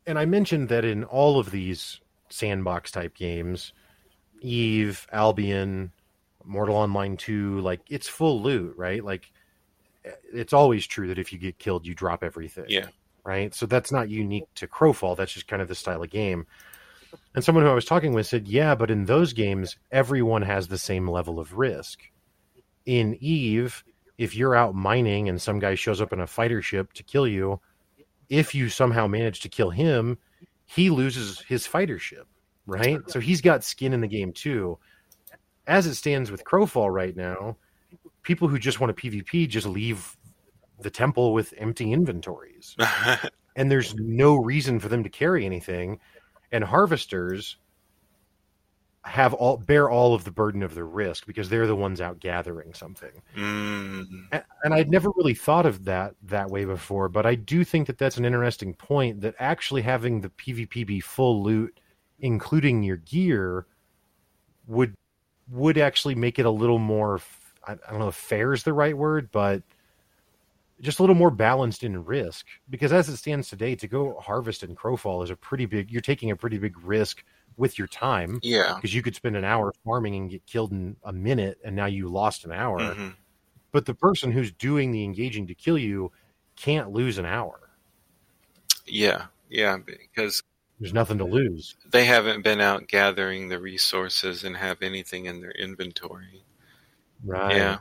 and 0.07 0.19
I 0.19 0.25
mentioned 0.25 0.69
that 0.69 0.85
in 0.85 1.05
all 1.05 1.39
of 1.39 1.51
these 1.51 2.01
sandbox 2.29 2.91
type 2.91 3.15
games, 3.15 3.73
Eve, 4.41 5.07
Albion, 5.13 5.93
Mortal 6.45 6.77
Online 6.77 7.17
2, 7.17 7.61
like 7.61 7.81
it's 7.89 8.09
full 8.09 8.41
loot, 8.41 8.75
right? 8.77 9.05
Like 9.05 9.31
it's 10.33 10.53
always 10.53 10.87
true 10.87 11.09
that 11.09 11.19
if 11.19 11.33
you 11.33 11.39
get 11.39 11.59
killed, 11.59 11.87
you 11.87 11.95
drop 11.95 12.23
everything 12.23 12.67
yeah 12.69 12.87
right? 13.27 13.53
So 13.55 13.67
that's 13.67 13.93
not 13.93 14.09
unique 14.09 14.47
to 14.55 14.69
Crowfall. 14.69 15.17
That's 15.17 15.33
just 15.33 15.49
kind 15.49 15.61
of 15.61 15.69
the 15.69 15.75
style 15.75 16.03
of 16.03 16.11
game. 16.11 16.47
And 17.35 17.45
someone 17.45 17.65
who 17.65 17.71
I 17.71 17.75
was 17.75 17.85
talking 17.85 18.15
with 18.15 18.27
said, 18.27 18.49
"Yeah, 18.49 18.75
but 18.75 18.91
in 18.91 19.05
those 19.05 19.33
games, 19.33 19.77
everyone 19.91 20.43
has 20.43 20.69
the 20.69 20.79
same 20.79 21.09
level 21.09 21.39
of 21.39 21.59
risk. 21.59 22.01
In 22.87 23.17
Eve, 23.21 23.85
if 24.19 24.35
you're 24.35 24.55
out 24.55 24.75
mining 24.75 25.29
and 25.29 25.41
some 25.41 25.59
guy 25.59 25.75
shows 25.75 26.01
up 26.01 26.13
in 26.13 26.21
a 26.21 26.27
fighter 26.27 26.63
ship 26.63 26.93
to 26.95 27.03
kill 27.03 27.27
you, 27.27 27.61
if 28.29 28.55
you 28.55 28.69
somehow 28.69 29.07
manage 29.07 29.41
to 29.41 29.49
kill 29.49 29.71
him, 29.71 30.19
he 30.65 30.91
loses 30.91 31.41
his 31.41 31.67
fighter 31.67 31.99
ship, 31.99 32.27
right? 32.67 33.01
So 33.09 33.21
he's 33.21 33.41
got 33.41 33.65
skin 33.65 33.93
in 33.93 34.01
the 34.01 34.09
game 34.09 34.33
too. 34.33 34.79
As 35.67 35.87
it 35.87 35.95
stands 35.95 36.31
with 36.31 36.45
Crowfall 36.45 36.93
right 36.93 37.17
now, 37.17 37.57
people 38.23 38.49
who 38.49 38.59
just 38.59 38.81
want 38.81 38.91
a 38.91 38.95
PvP 38.95 39.49
just 39.49 39.67
leave 39.67 40.17
the 40.81 40.91
temple 40.91 41.33
with 41.33 41.55
empty 41.57 41.93
inventories 41.93 42.77
and 43.57 43.71
there's 43.71 43.95
no 43.95 44.37
reason 44.37 44.79
for 44.79 44.89
them 44.89 45.03
to 45.03 45.09
carry 45.09 45.47
anything 45.47 45.99
and 46.53 46.63
harvesters 46.63 47.57
have 49.07 49.33
all 49.35 49.57
bear 49.57 49.89
all 49.89 50.15
of 50.15 50.25
the 50.25 50.31
burden 50.31 50.63
of 50.63 50.75
the 50.75 50.85
risk 50.85 51.27
because 51.27 51.49
they're 51.49 51.67
the 51.67 51.77
ones 51.77 52.01
out 52.01 52.19
gathering 52.19 52.75
something. 52.75 53.23
Mm, 53.37 54.27
A- 54.33 54.45
and 54.65 54.75
i'd 54.75 54.91
never 54.91 55.11
really 55.17 55.35
thought 55.35 55.65
of 55.65 55.85
that 55.85 56.15
that 56.25 56.51
way 56.51 56.65
before 56.65 57.09
but 57.09 57.25
i 57.25 57.35
do 57.35 57.63
think 57.65 57.87
that 57.87 57.99
that's 57.99 58.17
an 58.17 58.25
interesting 58.25 58.75
point 58.75 59.21
that 59.21 59.35
actually 59.39 59.83
having 59.83 60.21
the 60.21 60.31
pvp 60.31 60.87
be 60.87 61.01
full 61.01 61.43
loot 61.43 61.79
including 62.21 62.83
your 62.83 62.97
gear 62.97 63.67
would 64.67 64.95
would 65.51 65.79
actually 65.79 66.15
make 66.15 66.39
it 66.39 66.47
a 66.47 66.51
little 66.51 66.79
more 66.79 67.21
I 67.67 67.75
don't 67.75 67.99
know 67.99 68.09
if 68.09 68.15
fair 68.15 68.53
is 68.53 68.63
the 68.63 68.73
right 68.73 68.97
word 68.97 69.31
but 69.31 69.63
just 70.81 70.99
a 70.99 71.03
little 71.03 71.17
more 71.17 71.31
balanced 71.31 71.85
in 71.85 72.05
risk. 72.05 72.47
Because 72.69 72.93
as 72.93 73.09
it 73.09 73.17
stands 73.17 73.49
today 73.49 73.75
to 73.77 73.89
go 73.89 74.19
harvest 74.21 74.63
in 74.63 74.77
crowfall 74.77 75.25
is 75.25 75.31
a 75.31 75.37
pretty 75.37 75.67
big 75.67 75.91
you're 75.91 76.01
taking 76.01 76.31
a 76.31 76.37
pretty 76.37 76.59
big 76.59 76.77
risk 76.83 77.25
with 77.57 77.79
your 77.79 77.89
time 77.89 78.39
yeah. 78.43 78.75
because 78.77 78.95
you 78.95 79.03
could 79.03 79.15
spend 79.15 79.37
an 79.37 79.45
hour 79.45 79.73
farming 79.85 80.15
and 80.15 80.31
get 80.31 80.45
killed 80.47 80.73
in 80.73 80.97
a 81.05 81.13
minute 81.13 81.59
and 81.65 81.75
now 81.75 81.87
you 81.87 82.09
lost 82.09 82.45
an 82.45 82.53
hour. 82.53 82.79
Mhm. 82.79 83.15
but 83.73 83.85
the 83.87 83.95
person 83.95 84.33
who's 84.33 84.53
doing 84.53 84.91
the 84.93 85.05
engaging 85.05 85.47
to 85.47 85.55
kill 85.55 85.77
you 85.77 86.11
can't 86.57 86.91
lose 86.91 87.19
an 87.19 87.27
hour. 87.27 87.71
Yeah. 88.87 89.27
Yeah 89.49 89.79
because 89.79 90.43
there's 90.81 90.93
nothing 90.93 91.19
to 91.19 91.25
lose. 91.25 91.77
they 91.91 92.05
haven't 92.05 92.43
been 92.43 92.61
out 92.61 92.89
gathering 92.89 93.49
the 93.49 93.59
resources 93.59 94.45
and 94.45 94.57
have 94.57 94.83
anything 94.83 95.27
in 95.27 95.41
their 95.41 95.53
inventory. 95.53 96.45
Right. 97.25 97.57
Yeah. 97.57 97.79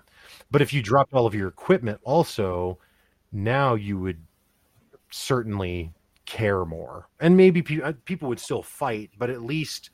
But 0.51 0.61
if 0.61 0.71
you 0.73 0.81
dropped 0.81 1.13
all 1.13 1.25
of 1.25 1.35
your 1.35 1.47
equipment 1.47 1.99
also 2.03 2.79
now 3.31 3.75
you 3.75 3.99
would 3.99 4.21
certainly 5.11 5.93
care 6.25 6.65
more. 6.65 7.07
And 7.19 7.38
maybe 7.38 7.61
pe- 7.61 7.81
uh, 7.81 7.93
people 8.05 8.29
would 8.29 8.39
still 8.39 8.63
fight 8.63 9.11
but 9.17 9.29
at 9.29 9.41
least 9.41 9.89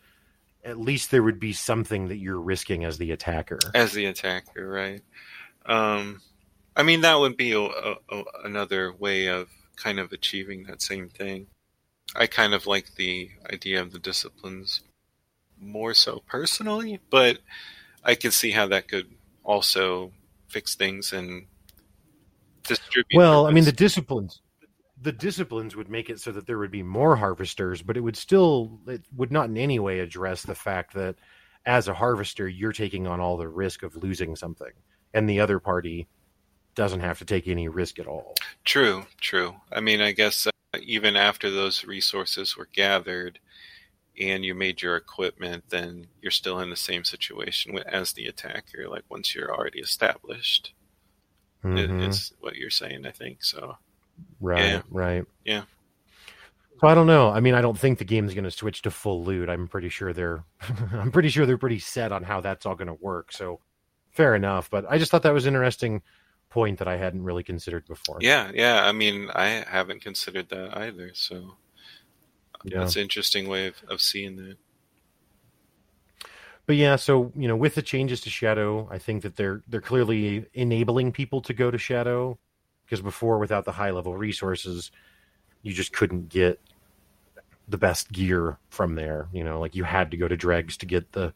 at 0.63 0.79
least 0.79 1.09
there 1.09 1.23
would 1.23 1.39
be 1.39 1.53
something 1.53 2.09
that 2.09 2.17
you're 2.17 2.39
risking 2.39 2.85
as 2.85 2.99
the 2.99 3.11
attacker. 3.11 3.59
As 3.73 3.93
the 3.93 4.05
attacker 4.05 4.67
right. 4.67 5.01
Um 5.65 6.21
i 6.75 6.83
mean 6.83 7.01
that 7.01 7.19
would 7.19 7.35
be 7.35 7.51
a, 7.51 7.59
a, 7.59 7.95
a, 8.09 8.23
another 8.45 8.93
way 8.93 9.27
of 9.27 9.49
kind 9.75 9.99
of 9.99 10.11
achieving 10.11 10.63
that 10.63 10.81
same 10.81 11.09
thing. 11.09 11.47
I 12.15 12.27
kind 12.27 12.53
of 12.53 12.67
like 12.67 12.95
the 12.95 13.29
idea 13.51 13.81
of 13.81 13.91
the 13.91 13.99
disciplines 13.99 14.81
more 15.61 15.93
so 15.93 16.21
personally 16.27 16.99
but 17.09 17.37
i 18.03 18.15
can 18.15 18.31
see 18.31 18.51
how 18.51 18.67
that 18.67 18.87
could 18.87 19.07
also 19.43 20.11
fix 20.47 20.75
things 20.75 21.13
and 21.13 21.45
distribute 22.67 23.17
well 23.17 23.45
i 23.45 23.51
mean 23.51 23.63
the 23.63 23.71
disciplines 23.71 24.41
the 25.01 25.11
disciplines 25.11 25.75
would 25.75 25.89
make 25.89 26.09
it 26.09 26.19
so 26.19 26.31
that 26.31 26.45
there 26.45 26.57
would 26.59 26.71
be 26.71 26.83
more 26.83 27.15
harvesters 27.15 27.81
but 27.81 27.97
it 27.97 28.01
would 28.01 28.17
still 28.17 28.79
it 28.87 29.01
would 29.15 29.31
not 29.31 29.49
in 29.49 29.57
any 29.57 29.79
way 29.79 29.99
address 29.99 30.43
the 30.43 30.55
fact 30.55 30.93
that 30.93 31.15
as 31.65 31.87
a 31.87 31.93
harvester 31.93 32.47
you're 32.47 32.71
taking 32.73 33.07
on 33.07 33.19
all 33.19 33.37
the 33.37 33.47
risk 33.47 33.83
of 33.83 33.95
losing 33.95 34.35
something 34.35 34.71
and 35.13 35.29
the 35.29 35.39
other 35.39 35.59
party 35.59 36.07
doesn't 36.75 37.01
have 37.01 37.19
to 37.19 37.25
take 37.25 37.47
any 37.47 37.67
risk 37.67 37.99
at 37.99 38.07
all 38.07 38.35
True, 38.63 39.05
true. 39.19 39.55
I 39.71 39.79
mean, 39.79 40.01
I 40.01 40.11
guess 40.11 40.45
uh, 40.45 40.51
even 40.81 41.15
after 41.15 41.49
those 41.49 41.83
resources 41.83 42.55
were 42.55 42.69
gathered 42.71 43.39
and 44.19 44.45
you 44.45 44.53
made 44.53 44.81
your 44.81 44.95
equipment, 44.95 45.63
then 45.69 46.07
you're 46.21 46.31
still 46.31 46.59
in 46.59 46.69
the 46.69 46.75
same 46.75 47.03
situation 47.03 47.77
as 47.79 48.13
the 48.13 48.27
attacker. 48.27 48.87
Like 48.87 49.03
once 49.09 49.33
you're 49.33 49.53
already 49.53 49.79
established, 49.79 50.73
i- 51.63 51.67
Mhm. 51.67 52.09
is 52.09 52.33
what 52.39 52.55
you're 52.55 52.69
saying. 52.69 53.05
I 53.05 53.11
think 53.11 53.43
so. 53.43 53.77
Right, 54.39 54.63
Yeah. 54.65 54.81
right. 54.89 55.25
Yeah. 55.45 55.63
So 56.79 56.87
I 56.87 56.95
don't 56.95 57.07
know. 57.07 57.29
I 57.29 57.39
mean, 57.41 57.53
I 57.53 57.61
don't 57.61 57.77
think 57.77 57.99
the 57.99 58.05
game's 58.05 58.33
going 58.33 58.43
to 58.43 58.51
switch 58.51 58.81
to 58.83 58.91
full 58.91 59.23
loot. 59.23 59.49
I'm 59.49 59.67
pretty 59.67 59.89
sure 59.89 60.13
they're 60.13 60.43
I'm 60.93 61.11
pretty 61.11 61.29
sure 61.29 61.45
they're 61.45 61.57
pretty 61.57 61.79
set 61.79 62.11
on 62.11 62.23
how 62.23 62.41
that's 62.41 62.65
all 62.65 62.75
going 62.75 62.87
to 62.87 62.95
work. 62.95 63.31
So 63.31 63.59
fair 64.09 64.35
enough, 64.35 64.69
but 64.69 64.85
I 64.89 64.97
just 64.97 65.11
thought 65.11 65.23
that 65.23 65.33
was 65.33 65.45
an 65.45 65.53
interesting 65.53 66.01
point 66.49 66.79
that 66.79 66.87
I 66.87 66.97
hadn't 66.97 67.23
really 67.23 67.43
considered 67.43 67.87
before. 67.87 68.17
Yeah, 68.19 68.51
yeah. 68.53 68.83
I 68.85 68.91
mean, 68.91 69.29
I 69.33 69.63
haven't 69.67 70.01
considered 70.01 70.49
that 70.49 70.75
either. 70.77 71.11
So 71.13 71.55
Yeah. 72.63 72.79
that's 72.79 72.95
an 72.95 73.03
interesting 73.03 73.47
way 73.47 73.67
of, 73.67 73.75
of 73.87 74.01
seeing 74.01 74.35
that. 74.37 74.57
But 76.67 76.75
yeah, 76.75 76.95
so, 76.95 77.31
you 77.35 77.47
know, 77.47 77.55
with 77.55 77.75
the 77.75 77.81
changes 77.81 78.21
to 78.21 78.29
Shadow, 78.29 78.87
I 78.91 78.97
think 78.97 79.23
that 79.23 79.35
they're 79.35 79.61
they're 79.67 79.81
clearly 79.81 80.45
enabling 80.53 81.11
people 81.11 81.41
to 81.41 81.53
go 81.53 81.69
to 81.71 81.77
Shadow 81.77 82.37
because 82.91 83.01
before 83.01 83.39
without 83.39 83.63
the 83.63 83.71
high 83.71 83.91
level 83.91 84.17
resources, 84.17 84.91
you 85.61 85.71
just 85.71 85.93
couldn't 85.93 86.27
get 86.27 86.59
the 87.69 87.77
best 87.77 88.11
gear 88.11 88.57
from 88.69 88.95
there, 88.95 89.29
you 89.31 89.45
know, 89.45 89.61
like 89.61 89.75
you 89.75 89.85
had 89.85 90.11
to 90.11 90.17
go 90.17 90.27
to 90.27 90.35
dregs 90.35 90.75
to 90.75 90.85
get 90.85 91.13
the 91.13 91.33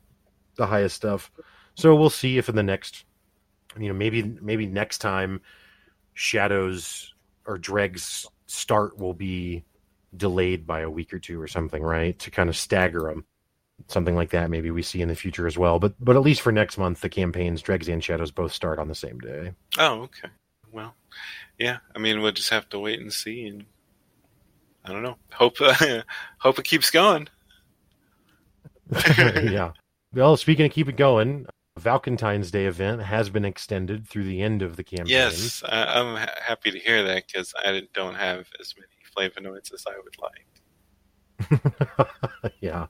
the 0.57 0.65
highest 0.65 0.97
stuff. 0.97 1.31
So 1.75 1.95
we'll 1.95 2.09
see 2.09 2.37
if 2.37 2.49
in 2.49 2.57
the 2.57 2.63
next 2.63 3.05
you 3.79 3.87
know, 3.87 3.93
maybe 3.93 4.37
maybe 4.41 4.67
next 4.67 4.97
time 4.97 5.39
Shadow's 6.13 7.13
or 7.45 7.57
Dreg's 7.57 8.27
start 8.47 8.97
will 8.97 9.13
be 9.13 9.63
delayed 10.17 10.67
by 10.67 10.81
a 10.81 10.89
week 10.89 11.13
or 11.13 11.19
two 11.19 11.41
or 11.41 11.47
something, 11.47 11.81
right? 11.81 12.19
To 12.19 12.31
kind 12.31 12.49
of 12.49 12.57
stagger 12.57 13.03
them. 13.03 13.23
Something 13.87 14.15
like 14.15 14.31
that, 14.31 14.49
maybe 14.49 14.71
we 14.71 14.81
see 14.81 15.01
in 15.01 15.07
the 15.07 15.15
future 15.15 15.47
as 15.47 15.57
well. 15.57 15.79
But 15.79 15.93
but 16.03 16.17
at 16.17 16.21
least 16.21 16.41
for 16.41 16.51
next 16.51 16.77
month, 16.77 16.99
the 16.99 17.07
campaigns 17.07 17.61
Dregs 17.61 17.87
and 17.87 18.03
Shadows 18.03 18.31
both 18.31 18.51
start 18.51 18.77
on 18.77 18.89
the 18.89 18.95
same 18.95 19.19
day. 19.19 19.53
Oh, 19.77 20.01
okay. 20.01 20.27
Well, 20.75 20.93
yeah. 21.57 21.77
I 21.95 21.99
mean, 21.99 22.21
we'll 22.21 22.33
just 22.33 22.49
have 22.49 22.67
to 22.69 22.79
wait 22.79 22.99
and 22.99 23.11
see, 23.11 23.47
and 23.47 23.65
I 24.83 24.91
don't 24.91 25.03
know. 25.03 25.15
Hope 25.31 25.55
uh, 25.61 26.01
hope 26.37 26.59
it 26.59 26.65
keeps 26.65 26.91
going. 26.91 27.29
yeah. 29.15 29.71
Well, 30.13 30.35
speaking 30.35 30.65
of 30.65 30.73
keep 30.73 30.89
it 30.89 30.97
going, 30.97 31.45
Valentine's 31.79 32.51
Day 32.51 32.65
event 32.65 33.01
has 33.03 33.29
been 33.29 33.45
extended 33.45 34.05
through 34.05 34.25
the 34.25 34.41
end 34.41 34.61
of 34.61 34.75
the 34.75 34.83
campaign. 34.83 35.07
Yes, 35.07 35.63
I, 35.65 35.99
am 35.99 36.17
ha- 36.17 36.35
happy 36.45 36.71
to 36.71 36.79
hear 36.79 37.03
that 37.03 37.23
because 37.25 37.53
I 37.57 37.83
don't 37.93 38.15
have 38.15 38.47
as 38.59 38.75
many 38.77 38.91
flavonoids 39.15 39.73
as 39.73 39.85
I 39.87 39.93
would 40.03 40.17
like. 41.61 42.51
yeah, 42.59 42.87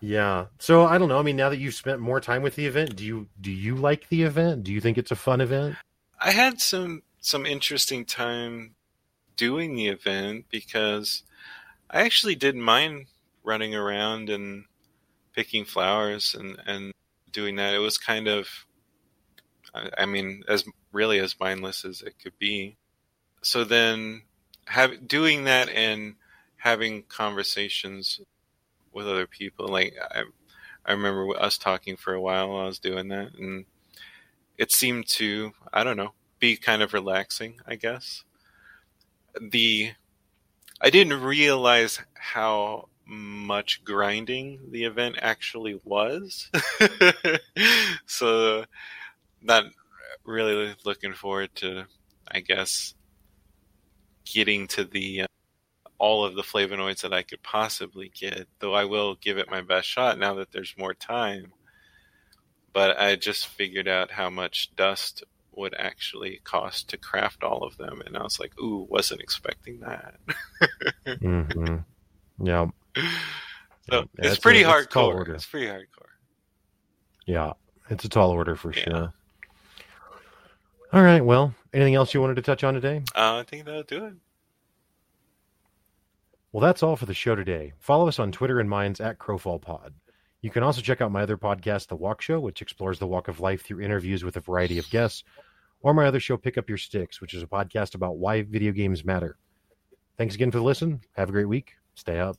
yeah. 0.00 0.46
So 0.58 0.84
I 0.84 0.98
don't 0.98 1.08
know. 1.08 1.18
I 1.18 1.22
mean, 1.22 1.36
now 1.36 1.48
that 1.48 1.58
you've 1.58 1.74
spent 1.74 2.00
more 2.00 2.20
time 2.20 2.42
with 2.42 2.56
the 2.56 2.66
event, 2.66 2.94
do 2.94 3.06
you 3.06 3.26
do 3.40 3.50
you 3.50 3.74
like 3.74 4.06
the 4.10 4.22
event? 4.22 4.64
Do 4.64 4.72
you 4.72 4.82
think 4.82 4.98
it's 4.98 5.10
a 5.10 5.16
fun 5.16 5.40
event? 5.40 5.76
I 6.24 6.30
had 6.30 6.58
some 6.58 7.02
some 7.20 7.44
interesting 7.44 8.06
time 8.06 8.76
doing 9.36 9.76
the 9.76 9.88
event 9.88 10.46
because 10.50 11.22
I 11.90 12.00
actually 12.00 12.34
didn't 12.34 12.62
mind 12.62 13.06
running 13.42 13.74
around 13.74 14.30
and 14.30 14.64
picking 15.34 15.66
flowers 15.66 16.34
and 16.34 16.56
and 16.64 16.94
doing 17.30 17.56
that. 17.56 17.74
It 17.74 17.78
was 17.78 17.98
kind 17.98 18.26
of, 18.26 18.48
I, 19.98 20.06
mean, 20.06 20.44
as 20.48 20.64
really 20.92 21.18
as 21.18 21.38
mindless 21.38 21.84
as 21.84 22.00
it 22.00 22.14
could 22.22 22.38
be. 22.38 22.78
So 23.42 23.64
then, 23.64 24.22
have 24.66 25.06
doing 25.06 25.44
that 25.44 25.68
and 25.68 26.14
having 26.56 27.02
conversations 27.02 28.20
with 28.94 29.06
other 29.06 29.26
people, 29.26 29.68
like 29.68 29.94
I, 30.10 30.22
I 30.86 30.92
remember 30.92 31.38
us 31.38 31.58
talking 31.58 31.96
for 31.96 32.14
a 32.14 32.20
while 32.20 32.48
while 32.48 32.62
I 32.62 32.66
was 32.66 32.78
doing 32.78 33.08
that, 33.08 33.34
and 33.38 33.66
it 34.58 34.72
seemed 34.72 35.08
to, 35.08 35.52
I 35.72 35.84
don't 35.84 35.96
know, 35.96 36.12
be 36.38 36.56
kind 36.56 36.82
of 36.82 36.92
relaxing, 36.92 37.60
I 37.66 37.76
guess. 37.76 38.24
The 39.40 39.92
I 40.80 40.90
didn't 40.90 41.22
realize 41.22 42.00
how 42.14 42.88
much 43.06 43.84
grinding 43.84 44.70
the 44.70 44.84
event 44.84 45.16
actually 45.20 45.80
was. 45.84 46.50
so, 48.06 48.64
not 49.40 49.64
really 50.24 50.74
looking 50.84 51.12
forward 51.12 51.54
to, 51.56 51.86
I 52.30 52.40
guess, 52.40 52.94
getting 54.24 54.66
to 54.68 54.84
the 54.84 55.22
uh, 55.22 55.26
all 55.98 56.24
of 56.24 56.34
the 56.34 56.42
flavonoids 56.42 57.02
that 57.02 57.12
I 57.12 57.22
could 57.22 57.42
possibly 57.42 58.10
get. 58.14 58.48
Though 58.58 58.74
I 58.74 58.84
will 58.84 59.14
give 59.16 59.38
it 59.38 59.50
my 59.50 59.62
best 59.62 59.88
shot 59.88 60.18
now 60.18 60.34
that 60.34 60.52
there's 60.52 60.74
more 60.78 60.94
time. 60.94 61.52
But 62.74 63.00
I 63.00 63.16
just 63.16 63.46
figured 63.46 63.88
out 63.88 64.10
how 64.10 64.28
much 64.28 64.76
dust 64.76 65.24
would 65.52 65.74
actually 65.78 66.40
cost 66.44 66.90
to 66.90 66.98
craft 66.98 67.42
all 67.42 67.62
of 67.62 67.78
them, 67.78 68.02
and 68.04 68.16
I 68.16 68.22
was 68.22 68.38
like, 68.38 68.58
"Ooh, 68.60 68.86
wasn't 68.90 69.22
expecting 69.22 69.80
that." 69.80 70.16
mm-hmm. 71.06 71.76
Yeah. 72.46 72.66
So 73.90 73.98
yeah, 74.18 74.30
it's 74.30 74.38
pretty 74.38 74.62
a, 74.62 74.66
hardcore. 74.66 75.28
It's, 75.28 75.44
pretty 75.44 75.66
hardcore. 75.66 76.08
Yeah, 77.26 77.52
it's 77.90 78.02
a 78.02 78.08
tall 78.08 78.30
order 78.30 78.56
for 78.56 78.72
yeah. 78.72 78.82
sure. 78.82 79.12
All 80.90 81.02
right. 81.02 81.22
Well, 81.22 81.54
anything 81.74 81.94
else 81.94 82.14
you 82.14 82.22
wanted 82.22 82.36
to 82.36 82.42
touch 82.42 82.64
on 82.64 82.72
today? 82.72 83.02
Uh, 83.14 83.40
I 83.40 83.44
think 83.46 83.66
that'll 83.66 83.82
do 83.82 84.06
it. 84.06 84.14
Well, 86.50 86.62
that's 86.62 86.82
all 86.82 86.96
for 86.96 87.04
the 87.04 87.12
show 87.12 87.34
today. 87.34 87.74
Follow 87.78 88.08
us 88.08 88.18
on 88.18 88.32
Twitter 88.32 88.58
and 88.58 88.70
Minds 88.70 89.00
at 89.02 89.18
CrowfallPod. 89.18 89.90
You 90.44 90.50
can 90.50 90.62
also 90.62 90.82
check 90.82 91.00
out 91.00 91.10
my 91.10 91.22
other 91.22 91.38
podcast, 91.38 91.88
The 91.88 91.96
Walk 91.96 92.20
Show, 92.20 92.38
which 92.38 92.60
explores 92.60 92.98
the 92.98 93.06
walk 93.06 93.28
of 93.28 93.40
life 93.40 93.62
through 93.62 93.80
interviews 93.80 94.24
with 94.24 94.36
a 94.36 94.40
variety 94.40 94.76
of 94.76 94.90
guests, 94.90 95.24
or 95.80 95.94
my 95.94 96.04
other 96.04 96.20
show, 96.20 96.36
Pick 96.36 96.58
Up 96.58 96.68
Your 96.68 96.76
Sticks, 96.76 97.18
which 97.18 97.32
is 97.32 97.42
a 97.42 97.46
podcast 97.46 97.94
about 97.94 98.18
why 98.18 98.42
video 98.42 98.70
games 98.70 99.06
matter. 99.06 99.38
Thanks 100.18 100.34
again 100.34 100.50
for 100.50 100.58
the 100.58 100.64
listen. 100.64 101.00
Have 101.12 101.30
a 101.30 101.32
great 101.32 101.48
week. 101.48 101.76
Stay 101.94 102.20
up. 102.20 102.36